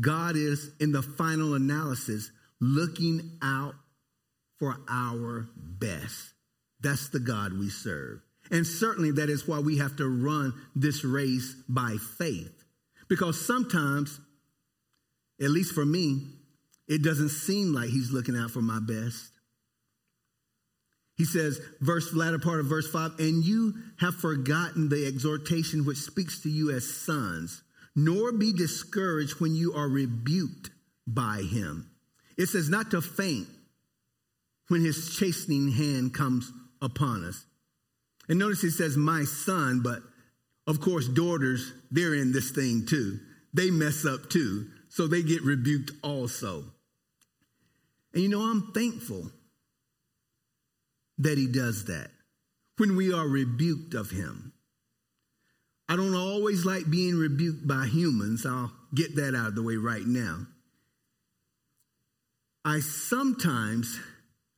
[0.00, 2.30] God is, in the final analysis,
[2.60, 3.74] looking out
[4.58, 6.32] for our best.
[6.80, 8.20] That's the God we serve.
[8.52, 12.52] And certainly that is why we have to run this race by faith.
[13.08, 14.20] Because sometimes,
[15.40, 16.26] at least for me,
[16.86, 19.30] it doesn't seem like he's looking out for my best.
[21.16, 25.98] He says, verse latter part of verse 5, and you have forgotten the exhortation which
[25.98, 27.62] speaks to you as sons,
[27.96, 30.70] nor be discouraged when you are rebuked
[31.06, 31.90] by him.
[32.36, 33.48] It says not to faint
[34.68, 36.50] when his chastening hand comes
[36.82, 37.44] upon us.
[38.28, 40.00] And notice it says, my son, but
[40.66, 43.18] of course, daughters, they're in this thing too.
[43.52, 46.64] They mess up too, so they get rebuked also.
[48.14, 49.30] And you know, I'm thankful
[51.18, 52.10] that he does that
[52.78, 54.52] when we are rebuked of him.
[55.88, 58.46] I don't always like being rebuked by humans.
[58.46, 60.46] I'll get that out of the way right now.
[62.64, 64.00] I sometimes,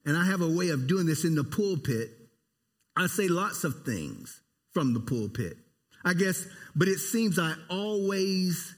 [0.05, 2.11] and I have a way of doing this in the pulpit,
[2.97, 4.41] I say lots of things
[4.73, 5.57] from the pulpit.
[6.05, 8.75] I guess, but it seems I always,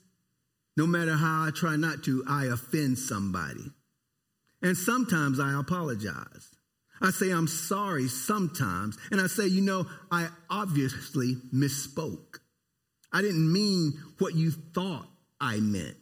[0.76, 3.64] no matter how I try not to, I offend somebody.
[4.62, 6.54] And sometimes I apologize.
[7.00, 8.96] I say I'm sorry sometimes.
[9.10, 12.38] And I say, you know, I obviously misspoke.
[13.12, 15.08] I didn't mean what you thought
[15.40, 15.96] I meant.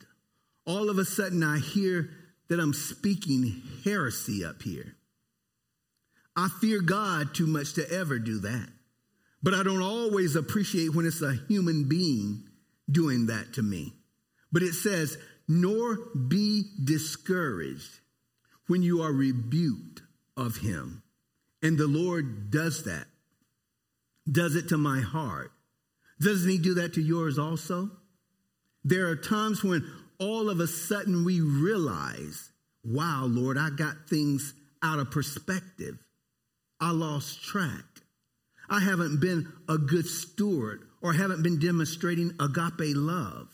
[0.67, 2.11] All of a sudden, I hear
[2.49, 4.95] that I'm speaking heresy up here.
[6.37, 8.69] I fear God too much to ever do that.
[9.43, 12.45] But I don't always appreciate when it's a human being
[12.91, 13.93] doing that to me.
[14.51, 18.01] But it says, nor be discouraged
[18.67, 20.03] when you are rebuked
[20.37, 21.03] of him.
[21.63, 23.07] And the Lord does that,
[24.31, 25.53] does it to my heart.
[26.21, 27.91] Doesn't he do that to yours also?
[28.85, 32.51] There are times when all of a sudden we realize,
[32.85, 35.99] wow, Lord, I got things out of perspective.
[36.85, 37.83] I lost track.
[38.69, 43.49] I haven't been a good steward or haven't been demonstrating agape love.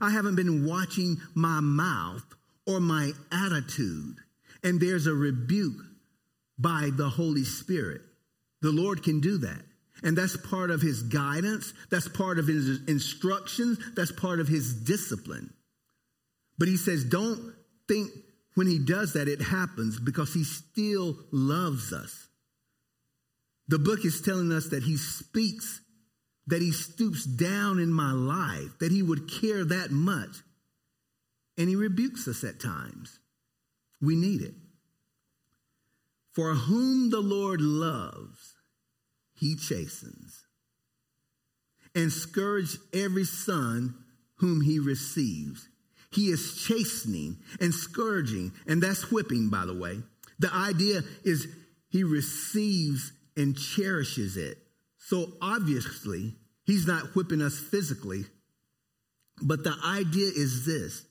[0.00, 2.24] I haven't been watching my mouth
[2.68, 4.18] or my attitude.
[4.62, 5.84] And there's a rebuke
[6.56, 8.00] by the Holy Spirit.
[8.62, 9.62] The Lord can do that.
[10.04, 11.72] And that's part of his guidance.
[11.90, 13.80] That's part of his instructions.
[13.96, 15.52] That's part of his discipline.
[16.58, 17.54] But he says, don't
[17.88, 18.12] think
[18.54, 22.27] when he does that it happens because he still loves us.
[23.68, 25.80] The book is telling us that he speaks,
[26.46, 30.36] that he stoops down in my life, that he would care that much.
[31.58, 33.18] And he rebukes us at times.
[34.00, 34.54] We need it.
[36.32, 38.54] For whom the Lord loves,
[39.34, 40.44] he chastens
[41.94, 43.94] and scourge every son
[44.36, 45.68] whom he receives.
[46.12, 50.00] He is chastening and scourging, and that's whipping, by the way.
[50.38, 51.48] The idea is
[51.90, 54.58] he receives and cherishes it.
[54.98, 58.24] So obviously, he's not whipping us physically,
[59.40, 61.04] but the idea is this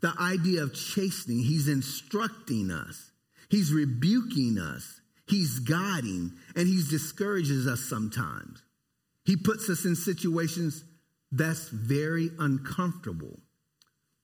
[0.00, 3.10] the idea of chastening, he's instructing us,
[3.48, 8.62] he's rebuking us, he's guiding, and he discourages us sometimes.
[9.24, 10.84] He puts us in situations
[11.30, 13.38] that's very uncomfortable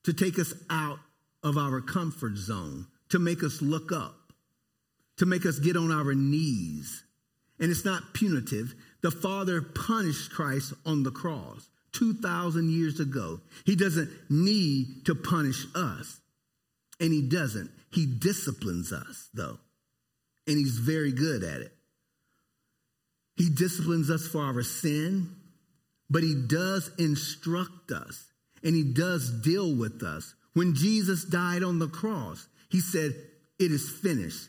[0.05, 0.99] to take us out
[1.43, 4.33] of our comfort zone, to make us look up,
[5.19, 7.05] to make us get on our knees.
[7.59, 8.75] And it's not punitive.
[9.03, 13.41] The Father punished Christ on the cross 2,000 years ago.
[13.65, 16.21] He doesn't need to punish us.
[17.01, 17.71] And He doesn't.
[17.91, 19.59] He disciplines us, though.
[20.47, 21.73] And He's very good at it.
[23.37, 25.29] He disciplines us for our sin,
[26.11, 28.27] but He does instruct us
[28.65, 30.35] and he does deal with us.
[30.55, 33.15] When Jesus died on the cross, he said,
[33.59, 34.49] It is finished.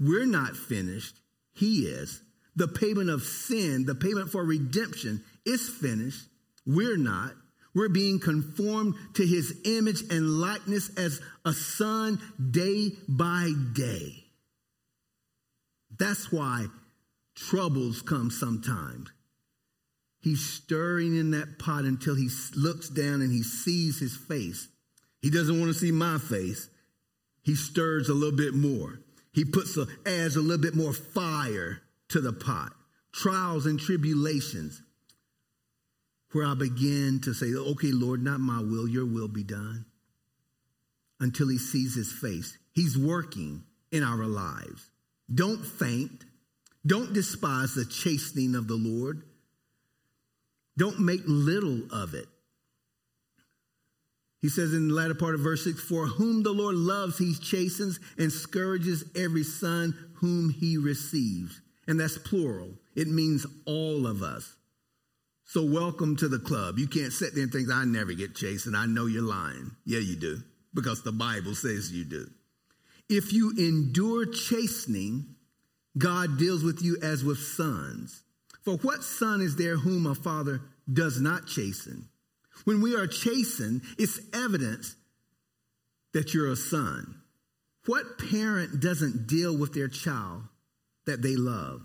[0.00, 1.14] We're not finished,
[1.52, 2.22] he is.
[2.56, 6.26] The payment of sin, the payment for redemption is finished.
[6.66, 7.32] We're not.
[7.74, 14.24] We're being conformed to his image and likeness as a son day by day.
[15.98, 16.66] That's why
[17.34, 19.10] troubles come sometimes.
[20.20, 24.68] He's stirring in that pot until he looks down and he sees his face.
[25.20, 26.68] He doesn't want to see my face.
[27.42, 29.00] He stirs a little bit more.
[29.32, 32.72] He puts a, adds a little bit more fire to the pot.
[33.12, 34.82] Trials and tribulations,
[36.32, 39.84] where I begin to say, okay, Lord, not my will, your will be done.
[41.20, 42.56] Until he sees his face.
[42.72, 44.90] He's working in our lives.
[45.32, 46.24] Don't faint.
[46.86, 49.22] Don't despise the chastening of the Lord.
[50.76, 52.26] Don't make little of it.
[54.42, 57.34] He says in the latter part of verse 6 For whom the Lord loves, he
[57.34, 61.60] chastens and scourges every son whom he receives.
[61.86, 64.56] And that's plural, it means all of us.
[65.44, 66.78] So, welcome to the club.
[66.78, 68.76] You can't sit there and think, I never get chastened.
[68.76, 69.70] I know you're lying.
[69.84, 70.38] Yeah, you do,
[70.74, 72.26] because the Bible says you do.
[73.08, 75.36] If you endure chastening,
[75.98, 78.22] God deals with you as with sons.
[78.62, 82.08] For what son is there whom a father does not chasten?
[82.64, 84.94] When we are chastened, it's evidence
[86.12, 87.22] that you're a son.
[87.86, 90.42] What parent doesn't deal with their child
[91.06, 91.82] that they love?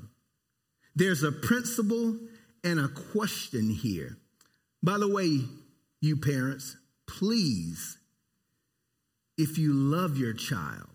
[0.95, 2.17] There's a principle
[2.63, 4.17] and a question here.
[4.83, 5.41] By the way,
[6.01, 6.75] you parents,
[7.07, 7.97] please,
[9.37, 10.89] if you love your child,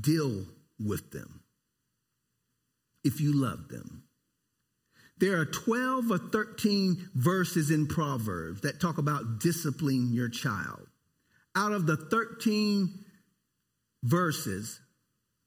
[0.00, 0.46] deal
[0.78, 1.42] with them.
[3.02, 4.03] If you love them.
[5.18, 10.86] There are 12 or 13 verses in Proverbs that talk about disciplining your child.
[11.54, 13.04] Out of the 13
[14.02, 14.80] verses,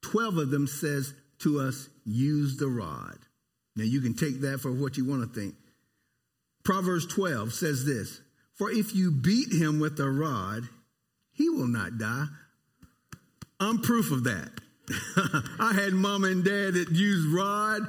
[0.03, 3.17] 12 of them says to us, use the rod.
[3.75, 5.55] Now you can take that for what you want to think.
[6.63, 8.21] Proverbs 12 says this,
[8.55, 10.63] for if you beat him with a rod,
[11.31, 12.25] he will not die.
[13.59, 14.51] I'm proof of that.
[15.59, 17.81] I had mom and dad that used rod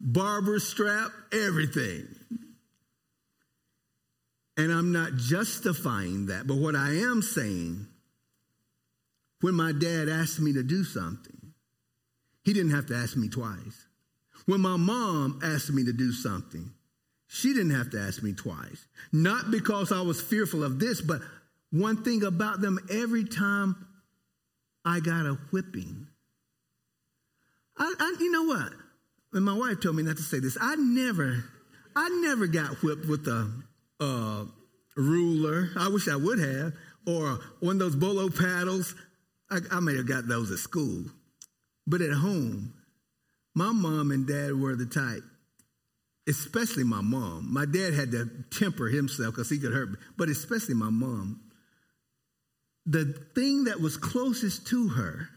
[0.00, 2.06] barber strap, everything.
[4.56, 7.86] And I'm not justifying that, but what I am saying,
[9.40, 11.52] when my dad asked me to do something,
[12.42, 13.86] he didn't have to ask me twice.
[14.46, 16.72] When my mom asked me to do something,
[17.28, 18.86] she didn't have to ask me twice.
[19.12, 21.20] Not because I was fearful of this, but
[21.70, 23.86] one thing about them every time
[24.84, 26.08] I got a whipping.
[27.76, 28.72] I, I, you know what?
[29.38, 30.58] And my wife told me not to say this.
[30.60, 31.44] I never,
[31.94, 33.48] I never got whipped with a,
[34.00, 34.46] a
[34.96, 35.70] ruler.
[35.78, 36.72] I wish I would have,
[37.06, 38.96] or one of those bolo paddles.
[39.48, 41.04] I, I may have got those at school,
[41.86, 42.74] but at home,
[43.58, 45.24] My mom and dad were the type,
[46.28, 47.52] especially my mom.
[47.52, 51.40] My dad had to temper himself because he could hurt me, but especially my mom.
[52.86, 55.28] The thing that was closest to her,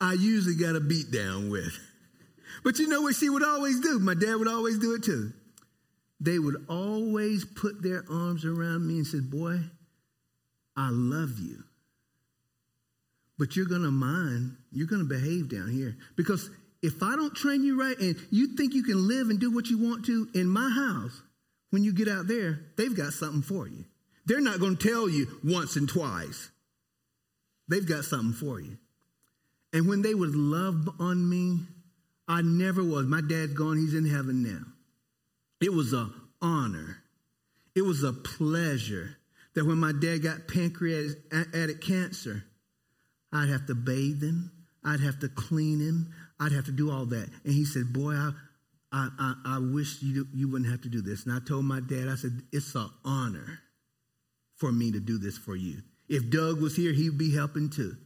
[0.00, 1.78] I usually got a beat down with.
[2.64, 3.98] But you know what she would always do?
[3.98, 5.32] My dad would always do it too.
[6.18, 9.60] They would always put their arms around me and said, Boy,
[10.74, 11.62] I love you.
[13.38, 15.96] But you're going to mind, you're going to behave down here.
[16.16, 16.48] Because
[16.82, 19.68] if I don't train you right and you think you can live and do what
[19.68, 21.20] you want to in my house,
[21.70, 23.84] when you get out there, they've got something for you.
[24.26, 26.50] They're not going to tell you once and twice.
[27.68, 28.78] They've got something for you.
[29.72, 31.60] And when they would love on me,
[32.26, 33.06] I never was.
[33.06, 34.64] My dad's gone, he's in heaven now.
[35.60, 36.98] It was an honor,
[37.74, 39.16] it was a pleasure
[39.54, 42.44] that when my dad got pancreatic cancer,
[43.32, 44.50] I'd have to bathe him,
[44.84, 47.28] I'd have to clean him, I'd have to do all that.
[47.44, 48.32] And he said, Boy, I,
[48.92, 51.24] I, I, I wish you, you wouldn't have to do this.
[51.24, 53.60] And I told my dad, I said, It's an honor
[54.56, 55.82] for me to do this for you.
[56.08, 57.96] If Doug was here, he'd be helping too.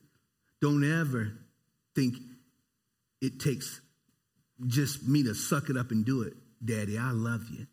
[0.60, 1.32] Don't ever
[1.94, 2.16] think
[3.20, 3.80] it takes
[4.66, 6.34] just me to suck it up and do it.
[6.64, 7.66] Daddy, I love you.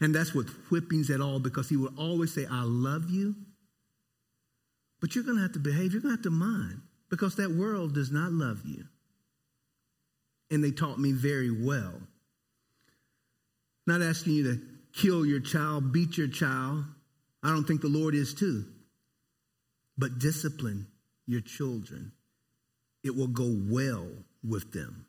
[0.00, 3.34] And that's with whippings at all because he would always say, I love you,
[5.00, 5.92] but you're going to have to behave.
[5.92, 6.80] You're going to have to mind
[7.10, 8.84] because that world does not love you.
[10.50, 11.94] And they taught me very well.
[13.86, 14.60] Not asking you to
[14.92, 16.84] kill your child, beat your child.
[17.42, 18.64] I don't think the Lord is too.
[19.96, 20.86] But discipline
[21.26, 22.12] your children,
[23.02, 24.08] it will go well
[24.42, 25.06] with them.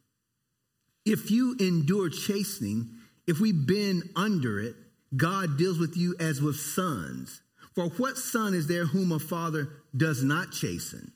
[1.09, 2.89] If you endure chastening,
[3.25, 4.75] if we bend under it,
[5.17, 7.41] God deals with you as with sons.
[7.73, 11.11] For what son is there whom a father does not chasten?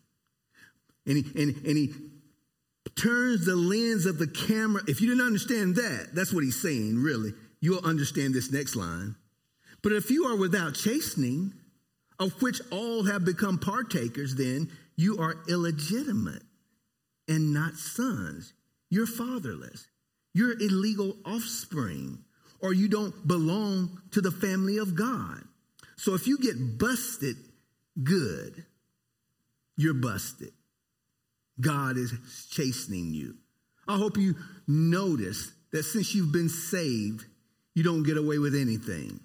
[1.05, 1.93] And he, and, and he
[2.95, 4.81] turns the lens of the camera.
[4.87, 7.33] If you didn't understand that, that's what he's saying, really.
[7.61, 9.15] You'll understand this next line.
[9.83, 11.53] But if you are without chastening,
[12.17, 16.41] of which all have become partakers, then you are illegitimate
[17.27, 18.53] and not sons.
[18.93, 19.87] You're fatherless.
[20.35, 22.19] You're illegal offspring,
[22.59, 25.41] or you don't belong to the family of God.
[25.95, 27.35] So if you get busted,
[28.03, 28.63] good,
[29.77, 30.51] you're busted.
[31.59, 32.13] God is
[32.51, 33.33] chastening you.
[33.87, 34.35] I hope you
[34.67, 37.25] notice that since you've been saved,
[37.73, 39.19] you don't get away with anything.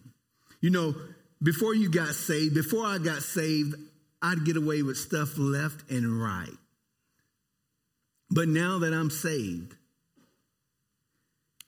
[0.63, 0.95] You know,
[1.43, 3.75] before you got saved, before I got saved,
[4.23, 6.57] I'd get away with stuff left and right.
[8.31, 9.75] But now that I'm saved,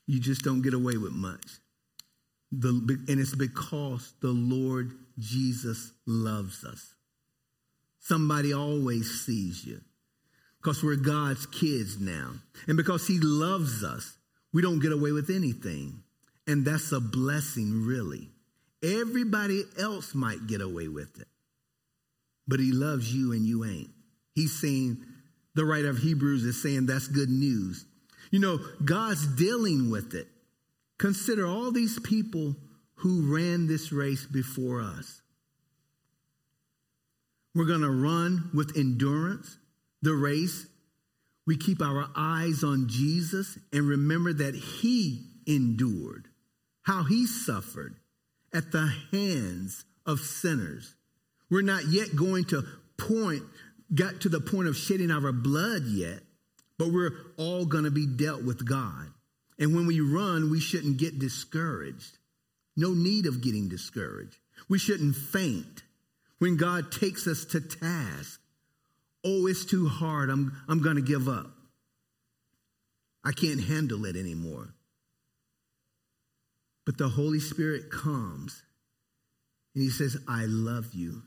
[0.07, 1.47] you just don't get away with much.
[2.53, 2.69] The,
[3.09, 6.95] and it's because the Lord Jesus loves us.
[8.01, 9.81] Somebody always sees you
[10.61, 12.33] because we're God's kids now.
[12.67, 14.17] And because He loves us,
[14.53, 16.03] we don't get away with anything.
[16.47, 18.31] And that's a blessing, really.
[18.83, 21.29] Everybody else might get away with it,
[22.49, 23.91] but He loves you and you ain't.
[24.35, 25.05] He's saying,
[25.55, 27.85] the writer of Hebrews is saying that's good news.
[28.31, 30.29] You know, God's dealing with it.
[30.99, 32.57] Consider all these people
[32.97, 35.21] who ran this race before us.
[37.55, 39.59] We're going to run with endurance
[40.03, 40.67] the race.
[41.47, 46.29] We keep our eyes on Jesus and remember that he endured,
[46.83, 47.97] how he suffered
[48.53, 50.95] at the hands of sinners.
[51.51, 52.65] We're not yet going to
[52.97, 53.43] point,
[53.95, 56.21] got to the point of shedding our blood yet,
[56.79, 59.09] but we're all going to be dealt with God.
[59.59, 62.19] And when we run, we shouldn't get discouraged.
[62.77, 64.39] No need of getting discouraged.
[64.69, 65.83] We shouldn't faint
[66.39, 68.41] when God takes us to task.
[69.25, 70.31] Oh, it's too hard.
[70.31, 71.51] I'm, I'm going to give up.
[73.23, 74.73] I can't handle it anymore.
[76.87, 78.63] But the Holy Spirit comes
[79.75, 81.23] and He says, I love you.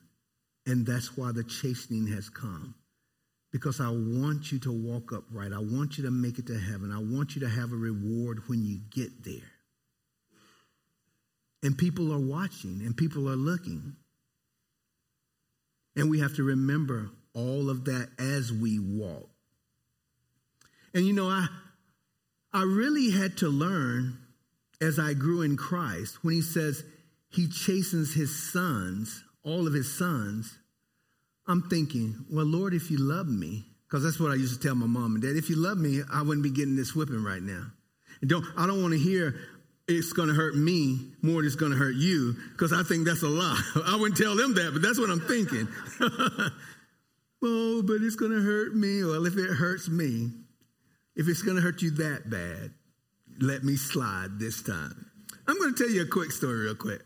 [0.65, 2.75] And that's why the chastening has come
[3.51, 5.53] because I want you to walk upright.
[5.53, 6.91] I want you to make it to heaven.
[6.91, 9.51] I want you to have a reward when you get there.
[11.61, 13.95] And people are watching and people are looking.
[15.95, 19.29] And we have to remember all of that as we walk.
[20.93, 21.47] And you know, I
[22.51, 24.17] I really had to learn
[24.81, 26.83] as I grew in Christ when he says
[27.29, 30.57] he chastens his sons, all of his sons,
[31.47, 34.75] I'm thinking, well, Lord, if you love me, because that's what I used to tell
[34.75, 37.41] my mom and dad, if you love me, I wouldn't be getting this whipping right
[37.41, 37.65] now.
[38.21, 39.35] And don't, I don't want to hear
[39.87, 43.05] it's going to hurt me more than it's going to hurt you, because I think
[43.05, 43.61] that's a lie.
[43.85, 45.67] I wouldn't tell them that, but that's what I'm thinking.
[47.43, 49.03] oh, but it's going to hurt me.
[49.03, 50.29] Well, if it hurts me,
[51.15, 52.71] if it's going to hurt you that bad,
[53.39, 55.05] let me slide this time.
[55.47, 57.01] I'm going to tell you a quick story, real quick.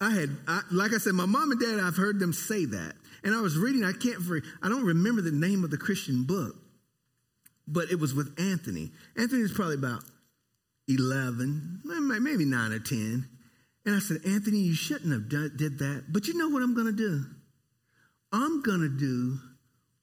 [0.00, 2.94] I had, I, like I said, my mom and dad, I've heard them say that.
[3.22, 4.16] And I was reading, I can't,
[4.62, 6.56] I don't remember the name of the Christian book,
[7.68, 8.92] but it was with Anthony.
[9.16, 10.02] Anthony was probably about
[10.88, 13.28] 11, maybe 9 or 10.
[13.84, 16.04] And I said, Anthony, you shouldn't have done, did that.
[16.08, 17.24] But you know what I'm going to do?
[18.32, 19.38] I'm going to do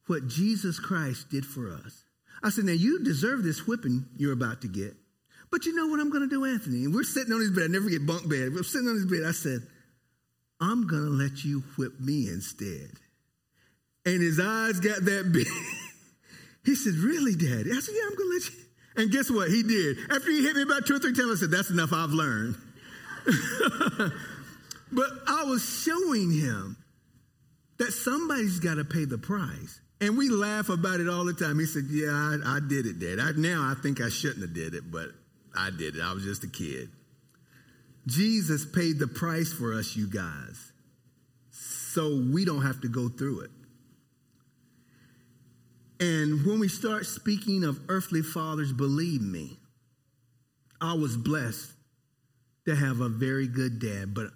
[0.05, 2.03] what Jesus Christ did for us.
[2.43, 4.95] I said, now you deserve this whipping you're about to get.
[5.49, 6.83] But you know what I'm going to do, Anthony?
[6.83, 7.65] And we're sitting on his bed.
[7.65, 8.53] I never get bunk bed.
[8.53, 9.23] We're sitting on his bed.
[9.25, 9.61] I said,
[10.59, 12.91] I'm going to let you whip me instead.
[14.05, 15.47] And his eyes got that big.
[16.65, 17.71] he said, Really, Daddy?
[17.71, 18.57] I said, Yeah, I'm going to let you.
[18.97, 19.49] And guess what?
[19.49, 19.97] He did.
[20.09, 21.93] After he hit me about two or three times, I said, That's enough.
[21.93, 22.55] I've learned.
[24.91, 26.77] but I was showing him
[27.77, 29.81] that somebody's got to pay the price.
[29.99, 31.59] And we laugh about it all the time.
[31.59, 33.19] He said, Yeah, I, I did it, Dad.
[33.19, 35.09] I, now I think I shouldn't have did it, but
[35.55, 36.01] I did it.
[36.01, 36.89] I was just a kid.
[38.07, 40.71] Jesus paid the price for us, you guys,
[41.51, 43.51] so we don't have to go through it.
[45.99, 49.59] And when we start speaking of earthly fathers, believe me,
[50.79, 51.73] I was blessed
[52.65, 54.27] to have a very good dad, but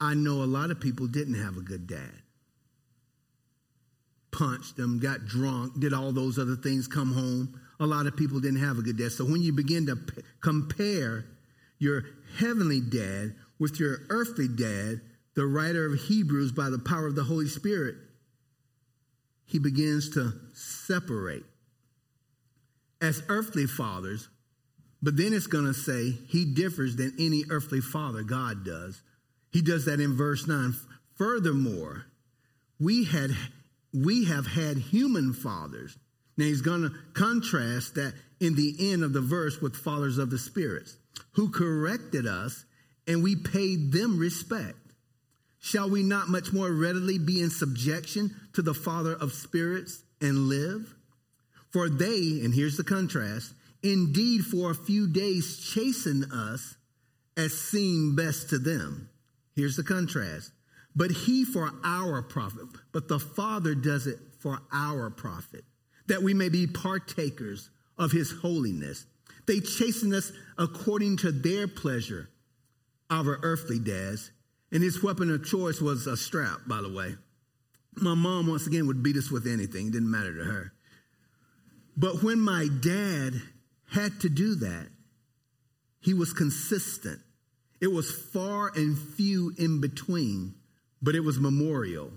[0.00, 2.12] I know a lot of people didn't have a good dad.
[4.30, 7.60] Punched them, got drunk, did all those other things, come home.
[7.80, 9.12] A lot of people didn't have a good dad.
[9.12, 11.24] So when you begin to p- compare
[11.78, 12.04] your
[12.38, 15.00] heavenly dad with your earthly dad,
[15.34, 17.96] the writer of Hebrews, by the power of the Holy Spirit,
[19.46, 21.44] he begins to separate.
[23.00, 24.28] As earthly fathers,
[25.02, 29.02] but then it's going to say he differs than any earthly father God does.
[29.52, 30.74] He does that in verse 9.
[31.16, 32.06] Furthermore,
[32.80, 33.30] we had
[33.92, 35.96] we have had human fathers.
[36.36, 40.30] Now he's going to contrast that in the end of the verse with fathers of
[40.30, 40.96] the spirits
[41.32, 42.64] who corrected us
[43.06, 44.78] and we paid them respect.
[45.60, 50.48] Shall we not much more readily be in subjection to the Father of spirits and
[50.48, 50.94] live?
[51.70, 56.76] For they, and here's the contrast, indeed for a few days chasten us
[57.36, 59.08] as seemed best to them.
[59.56, 60.52] Here's the contrast.
[60.94, 65.64] But he for our profit, but the Father does it for our profit,
[66.06, 69.06] that we may be partakers of his holiness.
[69.46, 72.30] They chasten us according to their pleasure,
[73.10, 74.30] our earthly dads.
[74.72, 77.14] And his weapon of choice was a strap, by the way.
[77.96, 80.72] My mom, once again, would beat us with anything, it didn't matter to her.
[81.96, 83.34] But when my dad
[83.90, 84.88] had to do that,
[86.00, 87.20] he was consistent.
[87.80, 90.54] It was far and few in between,
[91.00, 92.10] but it was memorial.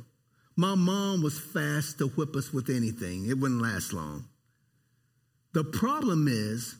[0.55, 4.25] My mom was fast to whip us with anything, it wouldn't last long.
[5.53, 6.75] The problem is,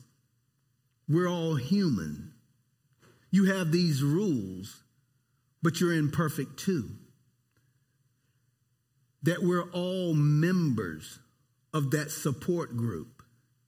[1.08, 2.32] we're all human.
[3.30, 4.82] You have these rules,
[5.62, 6.90] but you're imperfect too.
[9.22, 11.18] That we're all members
[11.74, 13.22] of that support group.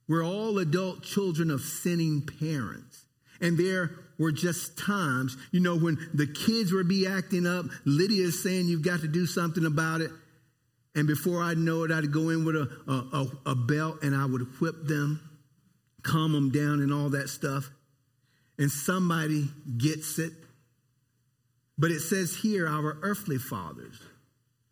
[0.07, 3.05] We're all adult children of sinning parents.
[3.39, 8.25] And there were just times, you know, when the kids would be acting up, Lydia
[8.25, 10.11] is saying you've got to do something about it.
[10.95, 14.25] And before I know it, I'd go in with a, a, a, belt and I
[14.25, 15.21] would whip them,
[16.03, 17.69] calm them down, and all that stuff.
[18.57, 20.33] And somebody gets it.
[21.77, 23.99] But it says here, our earthly fathers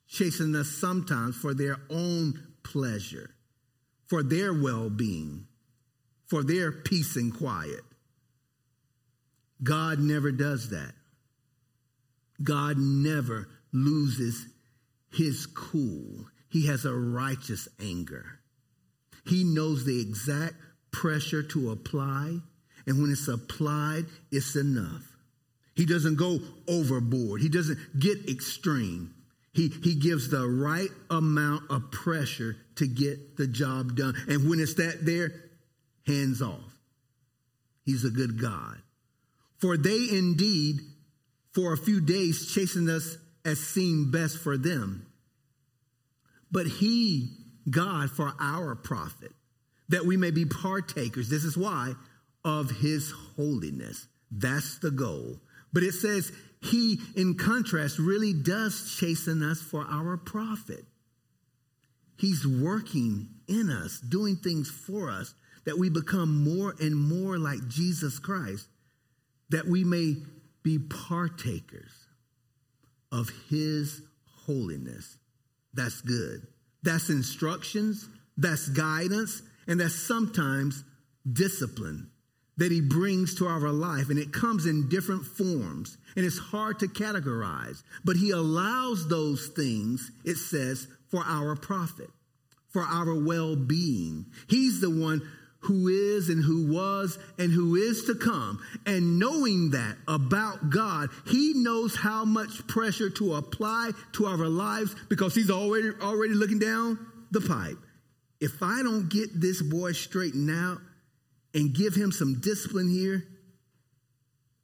[0.08, 3.30] chasing us sometimes for their own pleasure,
[4.08, 5.46] for their well being,
[6.28, 7.82] for their peace and quiet.
[9.62, 10.94] God never does that.
[12.42, 14.48] God never loses
[15.12, 16.26] his cool.
[16.50, 18.40] He has a righteous anger.
[19.26, 20.56] He knows the exact
[20.92, 22.40] pressure to apply,
[22.86, 25.04] and when it's applied, it's enough.
[25.76, 29.14] He doesn't go overboard, he doesn't get extreme.
[29.52, 34.14] He, he gives the right amount of pressure to get the job done.
[34.28, 35.32] And when it's that there,
[36.06, 36.80] hands off.
[37.84, 38.78] He's a good God.
[39.58, 40.80] For they indeed,
[41.54, 45.06] for a few days, chastened us as seemed best for them.
[46.52, 47.30] But he,
[47.70, 49.32] God, for our profit,
[49.90, 51.94] that we may be partakers, this is why,
[52.46, 54.08] of his holiness.
[54.32, 55.40] That's the goal.
[55.74, 56.32] But it says
[56.62, 60.86] he, in contrast, really does chasten us for our profit.
[62.18, 65.34] He's working in us, doing things for us
[65.66, 68.68] that we become more and more like Jesus Christ,
[69.50, 70.16] that we may
[70.64, 71.92] be partakers
[73.12, 74.02] of his
[74.46, 75.18] holiness.
[75.74, 76.46] That's good.
[76.84, 80.84] That's instructions, that's guidance, And that's sometimes
[81.32, 82.10] discipline
[82.58, 84.10] that he brings to our life.
[84.10, 85.98] And it comes in different forms.
[86.18, 87.84] And it's hard to categorize.
[88.04, 92.10] But he allows those things, it says, for our profit,
[92.70, 94.26] for our well being.
[94.48, 95.22] He's the one
[95.62, 98.60] who is and who was and who is to come.
[98.88, 104.96] And knowing that about God, he knows how much pressure to apply to our lives
[105.10, 106.98] because he's already already looking down
[107.32, 107.78] the pipe.
[108.40, 110.78] If I don't get this boy straightened out
[111.54, 113.24] and give him some discipline here,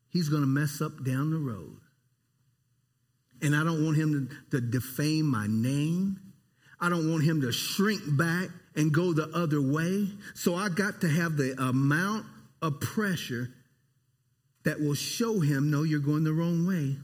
[0.09, 1.78] he's going to mess up down the road.
[3.41, 6.19] And I don't want him to, to defame my name.
[6.80, 10.09] I don't want him to shrink back and go the other way.
[10.34, 12.26] So I got to have the amount
[12.61, 13.49] of pressure
[14.63, 16.97] that will show him, no, you're going the wrong way.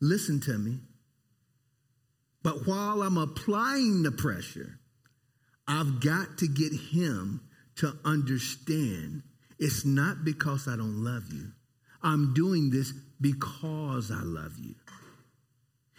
[0.00, 0.80] Listen to me.
[2.42, 4.77] But while I'm applying the pressure,
[5.68, 7.42] I've got to get him
[7.76, 9.22] to understand
[9.58, 11.52] it's not because I don't love you.
[12.02, 14.74] I'm doing this because I love you.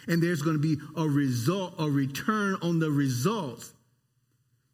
[0.08, 3.74] And there's going to be a result, a return on the results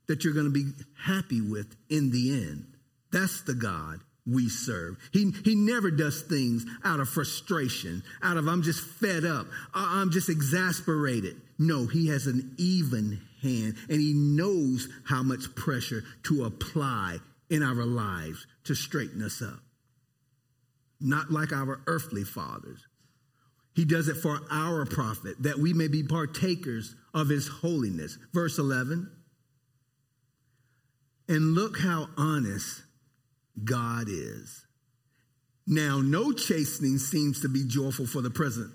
[0.08, 0.72] that you're going to be
[1.04, 2.68] happy with in the end.
[3.12, 4.98] That's the God we serve.
[5.12, 10.12] He, he never does things out of frustration, out of I'm just fed up, I'm
[10.12, 11.42] just exasperated.
[11.58, 17.20] No, he has an even hand and he knows how much pressure to apply
[17.50, 19.60] in our lives to straighten us up.
[21.00, 22.86] Not like our earthly fathers.
[23.76, 28.18] He does it for our profit, that we may be partakers of his holiness.
[28.34, 29.12] Verse 11
[31.28, 32.84] and look how honest
[33.64, 34.66] God is.
[35.68, 38.72] Now, no chastening seems to be joyful for the present,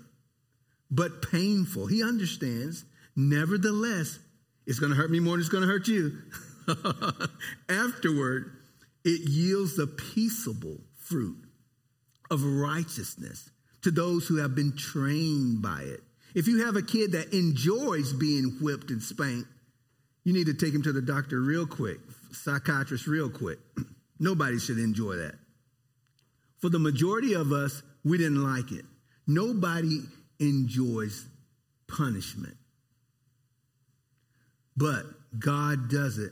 [0.89, 1.87] but painful.
[1.87, 2.83] He understands.
[3.15, 4.19] Nevertheless,
[4.65, 6.17] it's going to hurt me more than it's going to hurt you.
[7.69, 8.57] Afterward,
[9.03, 11.37] it yields the peaceable fruit
[12.29, 13.49] of righteousness
[13.81, 16.01] to those who have been trained by it.
[16.33, 19.49] If you have a kid that enjoys being whipped and spanked,
[20.23, 21.99] you need to take him to the doctor real quick
[22.33, 23.59] psychiatrist real quick.
[24.19, 25.35] Nobody should enjoy that.
[26.59, 28.85] For the majority of us, we didn't like it.
[29.27, 30.01] Nobody
[30.39, 31.27] enjoys
[31.87, 32.55] punishment.
[34.75, 35.03] But
[35.39, 36.31] God does it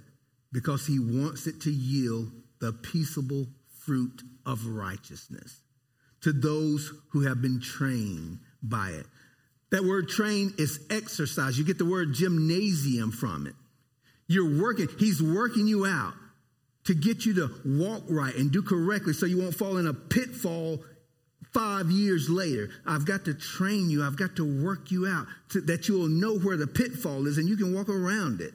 [0.51, 3.47] because he wants it to yield the peaceable
[3.85, 5.61] fruit of righteousness
[6.21, 9.05] to those who have been trained by it.
[9.71, 11.57] That word train is exercise.
[11.57, 13.53] You get the word gymnasium from it.
[14.27, 16.13] You're working, He's working you out
[16.85, 19.93] to get you to walk right and do correctly so you won't fall in a
[19.93, 20.83] pitfall
[21.53, 22.69] five years later.
[22.85, 26.37] I've got to train you, I've got to work you out so that you'll know
[26.37, 28.53] where the pitfall is and you can walk around it.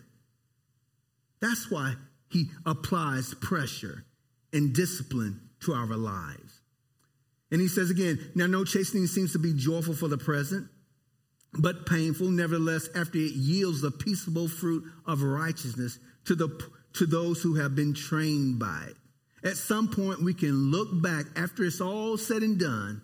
[1.40, 1.94] That's why
[2.30, 4.04] He applies pressure
[4.52, 6.60] and discipline to our lives.
[7.50, 10.68] And he says again, now no chastening seems to be joyful for the present,
[11.52, 12.28] but painful.
[12.28, 16.48] Nevertheless, after it yields the peaceable fruit of righteousness to, the,
[16.94, 18.96] to those who have been trained by it.
[19.44, 23.02] At some point, we can look back after it's all said and done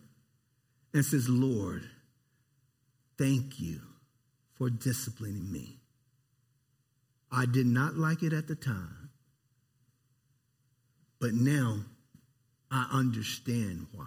[0.95, 1.83] and says, Lord,
[3.19, 3.81] thank you
[4.55, 5.77] for disciplining me.
[7.31, 9.11] I did not like it at the time,
[11.21, 11.81] but now
[12.71, 14.07] I understand why.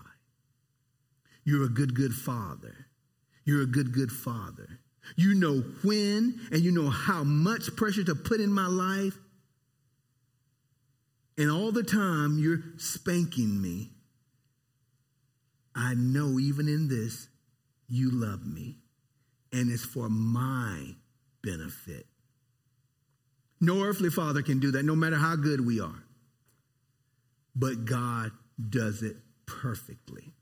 [1.46, 2.88] You're a good, good father
[3.46, 4.80] you're a good, good father.
[5.16, 9.18] You know when and you know how much pressure to put in my life.
[11.38, 13.92] And all the time you're spanking me.
[15.76, 17.28] I know even in this,
[17.88, 18.78] you love me.
[19.52, 20.96] And it's for my
[21.42, 22.06] benefit.
[23.60, 26.04] No earthly father can do that, no matter how good we are.
[27.56, 28.32] But God
[28.70, 30.34] does it perfectly.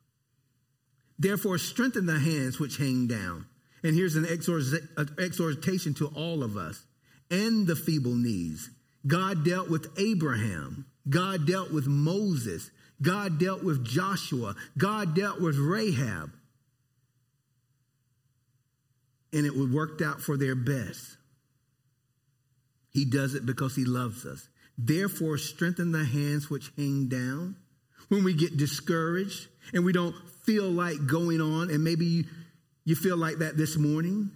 [1.20, 3.46] Therefore, strengthen the hands which hang down.
[3.84, 6.84] And here's an exhortation to all of us
[7.30, 8.70] and the feeble knees.
[9.06, 10.86] God dealt with Abraham.
[11.10, 12.70] God dealt with Moses.
[13.02, 14.56] God dealt with Joshua.
[14.78, 16.32] God dealt with Rahab.
[19.34, 21.18] And it worked out for their best.
[22.92, 24.48] He does it because he loves us.
[24.78, 27.56] Therefore, strengthen the hands which hang down.
[28.10, 32.24] When we get discouraged and we don't feel like going on, and maybe you,
[32.84, 34.32] you feel like that this morning.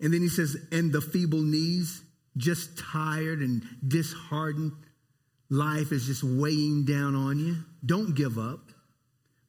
[0.00, 2.02] And then he says, and the feeble knees,
[2.40, 4.72] just tired and disheartened.
[5.48, 7.56] Life is just weighing down on you.
[7.84, 8.70] Don't give up.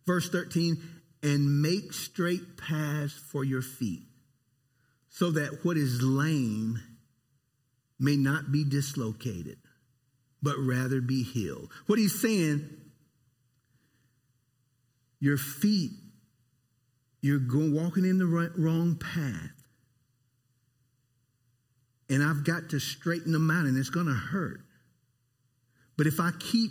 [0.06, 0.82] Verse 13,
[1.24, 4.04] and make straight paths for your feet,
[5.10, 6.80] so that what is lame
[8.00, 9.58] may not be dislocated,
[10.42, 11.70] but rather be healed.
[11.86, 12.68] What he's saying,
[15.20, 15.92] your feet,
[17.22, 19.52] you're going, walking in the right, wrong path.
[22.12, 24.62] And I've got to straighten them out, and it's going to hurt.
[25.98, 26.70] But if I keep,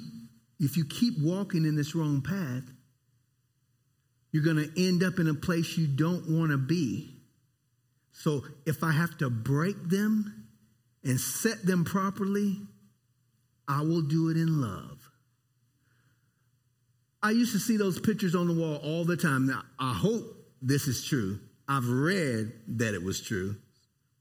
[0.58, 2.70] if you keep walking in this wrong path,
[4.32, 7.16] you're going to end up in a place you don't want to be.
[8.12, 10.46] So if I have to break them
[11.02, 12.60] and set them properly,
[13.66, 14.98] I will do it in love.
[17.22, 19.46] I used to see those pictures on the wall all the time.
[19.46, 20.24] Now, I hope
[20.60, 21.38] this is true.
[21.66, 23.56] I've read that it was true,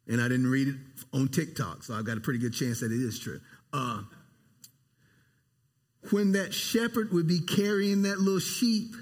[0.10, 0.76] and I didn't read it
[1.14, 3.40] on TikTok, so I've got a pretty good chance that it is true.
[3.72, 4.02] Uh,
[6.10, 8.96] when that shepherd would be carrying that little sheep,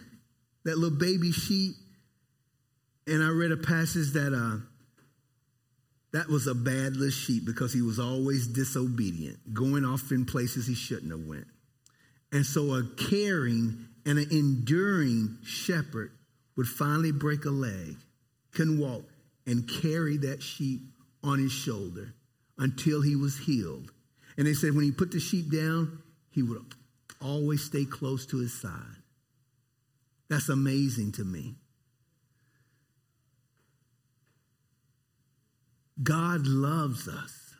[0.65, 1.75] that little baby sheep,
[3.07, 4.59] and I read a passage that uh,
[6.11, 10.67] that was a bad little sheep because he was always disobedient, going off in places
[10.67, 11.47] he shouldn't have went.
[12.33, 16.11] And so a caring and an enduring shepherd
[16.57, 17.95] would finally break a leg,
[18.51, 19.05] couldn't walk,
[19.45, 20.81] and carry that sheep
[21.24, 22.13] on his shoulder
[22.57, 23.91] until he was healed.
[24.38, 26.61] And they said when he put the sheep down, he would
[27.22, 29.01] always stay close to his side.
[30.30, 31.55] That's amazing to me.
[36.01, 37.55] God loves us.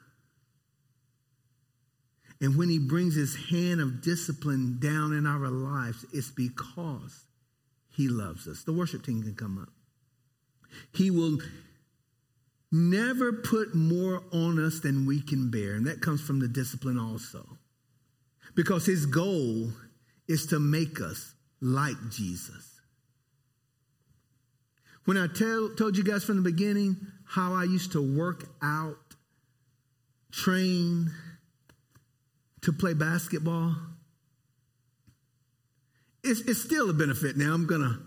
[2.40, 7.26] And when he brings his hand of discipline down in our lives, it's because
[7.90, 8.64] he loves us.
[8.64, 9.70] The worship team can come up.
[10.94, 11.40] He will
[12.72, 15.76] never put more on us than we can bear.
[15.76, 17.46] And that comes from the discipline also.
[18.56, 19.70] Because his goal
[20.28, 22.80] is to make us like Jesus.
[25.06, 28.98] When I tell, told you guys from the beginning how I used to work out,
[30.32, 31.12] train
[32.62, 33.76] to play basketball,
[36.24, 37.54] it's, it's still a benefit now.
[37.54, 37.98] I'm going to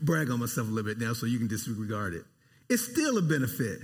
[0.00, 2.24] brag on myself a little bit now so you can disregard it.
[2.68, 3.80] It's still a benefit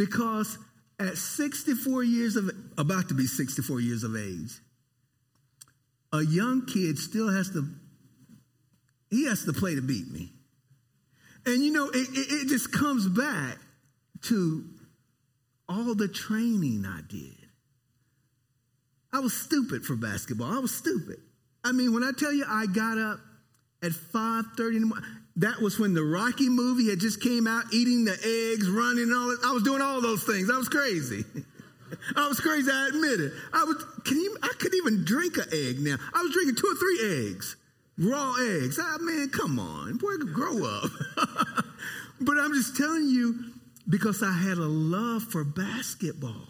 [0.00, 0.56] because
[0.98, 4.52] at 64 years of, about to be 64 years of age,
[6.10, 7.68] a young kid still has to,
[9.10, 10.30] he has to play to beat me.
[11.44, 13.58] And you know, it, it, it just comes back
[14.22, 14.64] to
[15.68, 17.36] all the training I did.
[19.12, 20.50] I was stupid for basketball.
[20.50, 21.18] I was stupid.
[21.62, 23.20] I mean, when I tell you I got up
[23.82, 27.64] at 5:30 in the morning, that was when the Rocky movie had just came out,
[27.72, 29.38] eating the eggs, running all that.
[29.44, 30.50] I was doing all those things.
[30.50, 31.24] I was crazy.
[32.16, 33.32] I was crazy, I admit it.
[33.52, 35.96] I was can you I couldn't even drink an egg now.
[36.14, 37.56] I was drinking two or three eggs.
[37.98, 38.78] Raw eggs.
[38.80, 39.98] Ah man, come on.
[39.98, 40.90] Boy, grow up.
[42.20, 43.52] but I'm just telling you,
[43.88, 46.46] because I had a love for basketball.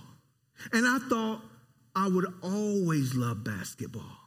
[0.72, 1.42] And I thought
[1.96, 4.18] I would always love basketball.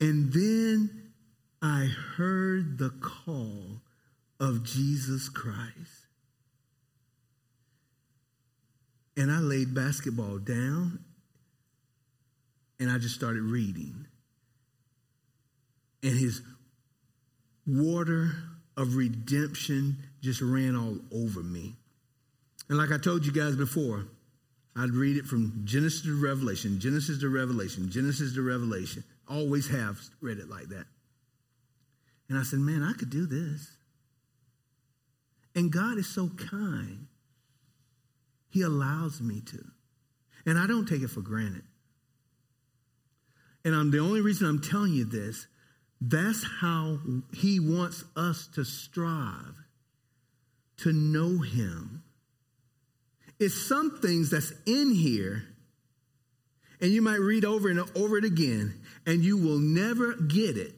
[0.00, 1.01] And then
[1.62, 3.80] I heard the call
[4.40, 6.06] of Jesus Christ.
[9.16, 11.04] And I laid basketball down
[12.80, 14.06] and I just started reading.
[16.02, 16.42] And his
[17.64, 18.32] water
[18.76, 21.76] of redemption just ran all over me.
[22.68, 24.06] And like I told you guys before,
[24.74, 29.04] I'd read it from Genesis to Revelation, Genesis to Revelation, Genesis to Revelation.
[29.28, 30.86] Always have read it like that.
[32.28, 33.70] And I said, man, I could do this.
[35.54, 37.06] And God is so kind.
[38.48, 39.64] He allows me to.
[40.46, 41.64] And I don't take it for granted.
[43.64, 45.46] And I'm the only reason I'm telling you this,
[46.00, 46.98] that's how
[47.32, 49.54] he wants us to strive
[50.78, 52.02] to know him.
[53.38, 55.44] It's some things that's in here
[56.82, 58.74] and you might read over and over it again,
[59.06, 60.74] and you will never get it.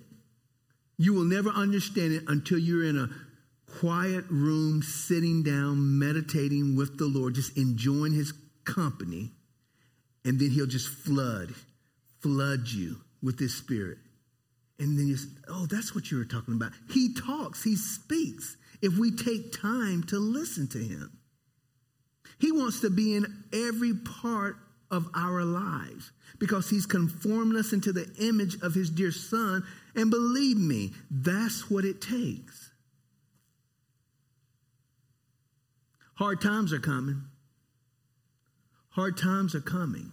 [0.96, 3.10] You will never understand it until you're in a
[3.78, 8.32] quiet room, sitting down, meditating with the Lord, just enjoying his
[8.64, 9.32] company.
[10.24, 11.54] And then he'll just flood,
[12.20, 13.98] flood you with his spirit.
[14.78, 16.72] And then you say, oh, that's what you were talking about.
[16.90, 21.18] He talks, he speaks if we take time to listen to him.
[22.38, 24.56] He wants to be in every part
[24.94, 29.64] of our lives because he's conformed us into the image of his dear son.
[29.94, 32.70] And believe me, that's what it takes.
[36.14, 37.22] Hard times are coming.
[38.90, 40.12] Hard times are coming.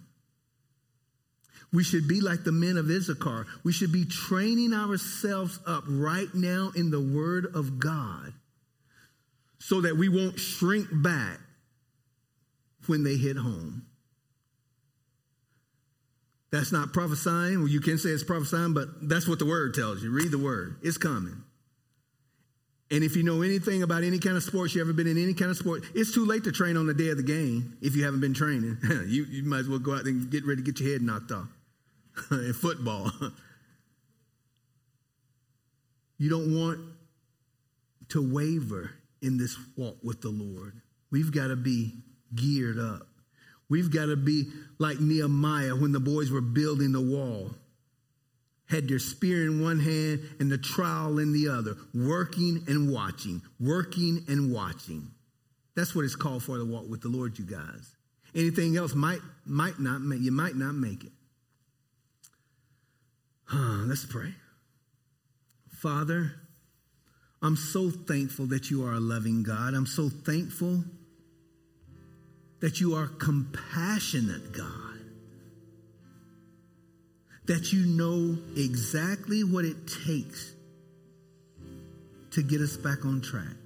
[1.72, 3.46] We should be like the men of Issachar.
[3.64, 8.34] We should be training ourselves up right now in the Word of God
[9.58, 11.38] so that we won't shrink back
[12.86, 13.86] when they hit home.
[16.52, 17.60] That's not prophesying.
[17.60, 20.10] Well, you can say it's prophesying, but that's what the word tells you.
[20.10, 20.76] Read the word.
[20.82, 21.42] It's coming.
[22.90, 25.32] And if you know anything about any kind of sports, you ever been in any
[25.32, 27.96] kind of sport, it's too late to train on the day of the game if
[27.96, 28.76] you haven't been training.
[29.06, 31.32] you, you might as well go out and get ready to get your head knocked
[31.32, 31.48] off
[32.30, 33.10] in football.
[36.18, 36.80] you don't want
[38.10, 38.90] to waver
[39.22, 40.74] in this walk with the Lord.
[41.10, 41.94] We've got to be
[42.34, 43.06] geared up.
[43.72, 47.52] We've got to be like Nehemiah when the boys were building the wall.
[48.66, 53.40] Had their spear in one hand and the trowel in the other, working and watching,
[53.58, 55.10] working and watching.
[55.74, 57.96] That's what it's called for to walk with the Lord, you guys.
[58.34, 61.12] Anything else might might not make you might not make it.
[63.44, 64.34] Huh, let's pray.
[65.70, 66.34] Father,
[67.40, 69.72] I'm so thankful that you are a loving God.
[69.72, 70.84] I'm so thankful
[72.62, 75.00] that you are compassionate God.
[77.46, 80.54] That you know exactly what it takes
[82.30, 83.56] to get us back on track.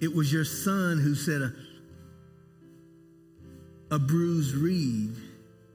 [0.00, 1.52] It was your son who said, a,
[3.94, 5.14] a bruised reed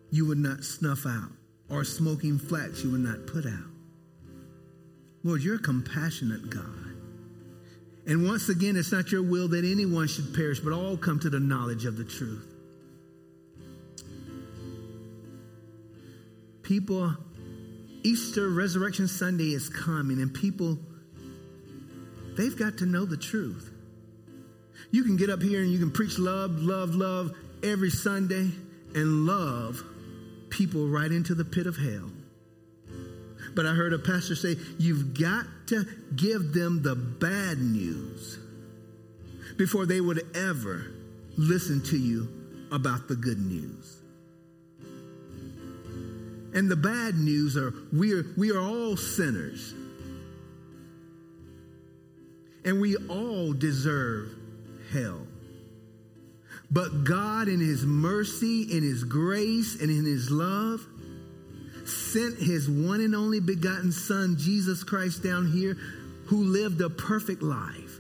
[0.10, 1.30] you would not snuff out,
[1.70, 3.70] or smoking flax you would not put out.
[5.24, 6.91] Lord, you're a compassionate God.
[8.06, 11.30] And once again, it's not your will that anyone should perish, but all come to
[11.30, 12.48] the knowledge of the truth.
[16.64, 17.16] People,
[18.04, 20.80] Easter Resurrection Sunday is coming, and people,
[22.38, 23.72] they've got to know the truth.
[24.90, 27.32] You can get up here and you can preach love, love, love
[27.64, 28.50] every Sunday
[28.96, 29.84] and love
[30.50, 32.12] people right into the pit of hell.
[33.54, 35.86] But I heard a pastor say, you've got to
[36.18, 38.38] give them the bad news
[39.58, 40.92] before they would ever
[41.38, 42.28] listen to you
[42.74, 44.02] about the good news.
[46.54, 49.74] And the bad news are we are, we are all sinners.
[52.66, 54.30] And we all deserve
[54.92, 55.26] hell.
[56.70, 60.86] But God, in His mercy, in His grace, and in His love,
[62.12, 65.78] sent his one and only begotten Son, Jesus Christ, down here,
[66.26, 68.00] who lived a perfect life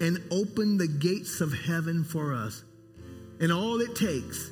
[0.00, 2.64] and opened the gates of heaven for us.
[3.40, 4.50] And all it takes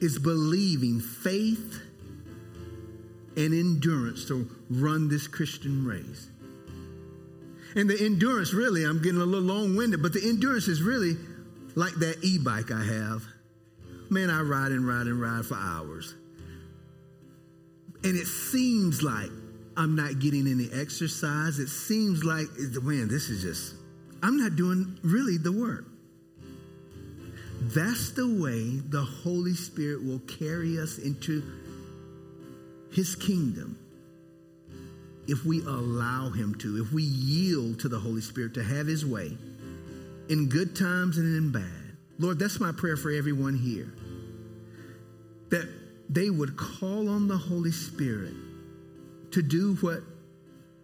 [0.00, 1.80] is believing, faith,
[3.36, 6.28] and endurance to run this Christian race.
[7.76, 11.16] And the endurance, really, I'm getting a little long winded, but the endurance is really
[11.74, 13.24] like that e bike I have
[14.10, 16.14] man, I ride and ride and ride for hours.
[18.02, 19.30] And it seems like
[19.76, 21.58] I'm not getting any exercise.
[21.58, 22.46] It seems like,
[22.82, 23.74] man, this is just,
[24.22, 25.86] I'm not doing really the work.
[27.60, 31.42] That's the way the Holy Spirit will carry us into
[32.92, 33.78] His kingdom
[35.26, 39.06] if we allow Him to, if we yield to the Holy Spirit to have His
[39.06, 39.36] way
[40.28, 41.83] in good times and in bad.
[42.18, 43.92] Lord, that's my prayer for everyone here
[45.50, 45.68] that
[46.08, 48.34] they would call on the Holy Spirit
[49.32, 50.00] to do what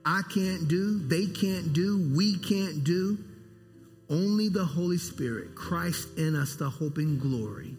[0.04, 3.18] I can't do, they can't do, we can't do.
[4.08, 7.76] Only the Holy Spirit, Christ in us, the hope and glory,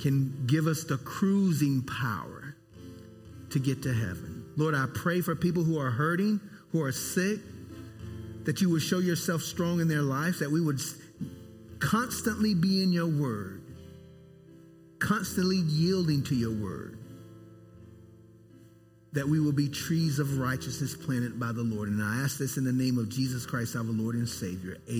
[0.00, 2.54] can give us the cruising power
[3.50, 4.44] to get to heaven.
[4.56, 6.40] Lord, I pray for people who are hurting,
[6.72, 7.40] who are sick,
[8.44, 10.80] that you would show yourself strong in their lives, that we would
[11.80, 13.60] constantly be in your word
[15.00, 16.98] constantly yielding to your word,
[19.12, 21.88] that we will be trees of righteousness planted by the Lord.
[21.88, 24.74] And I ask this in the name of Jesus Christ, our Lord and Savior.
[24.74, 24.80] Amen.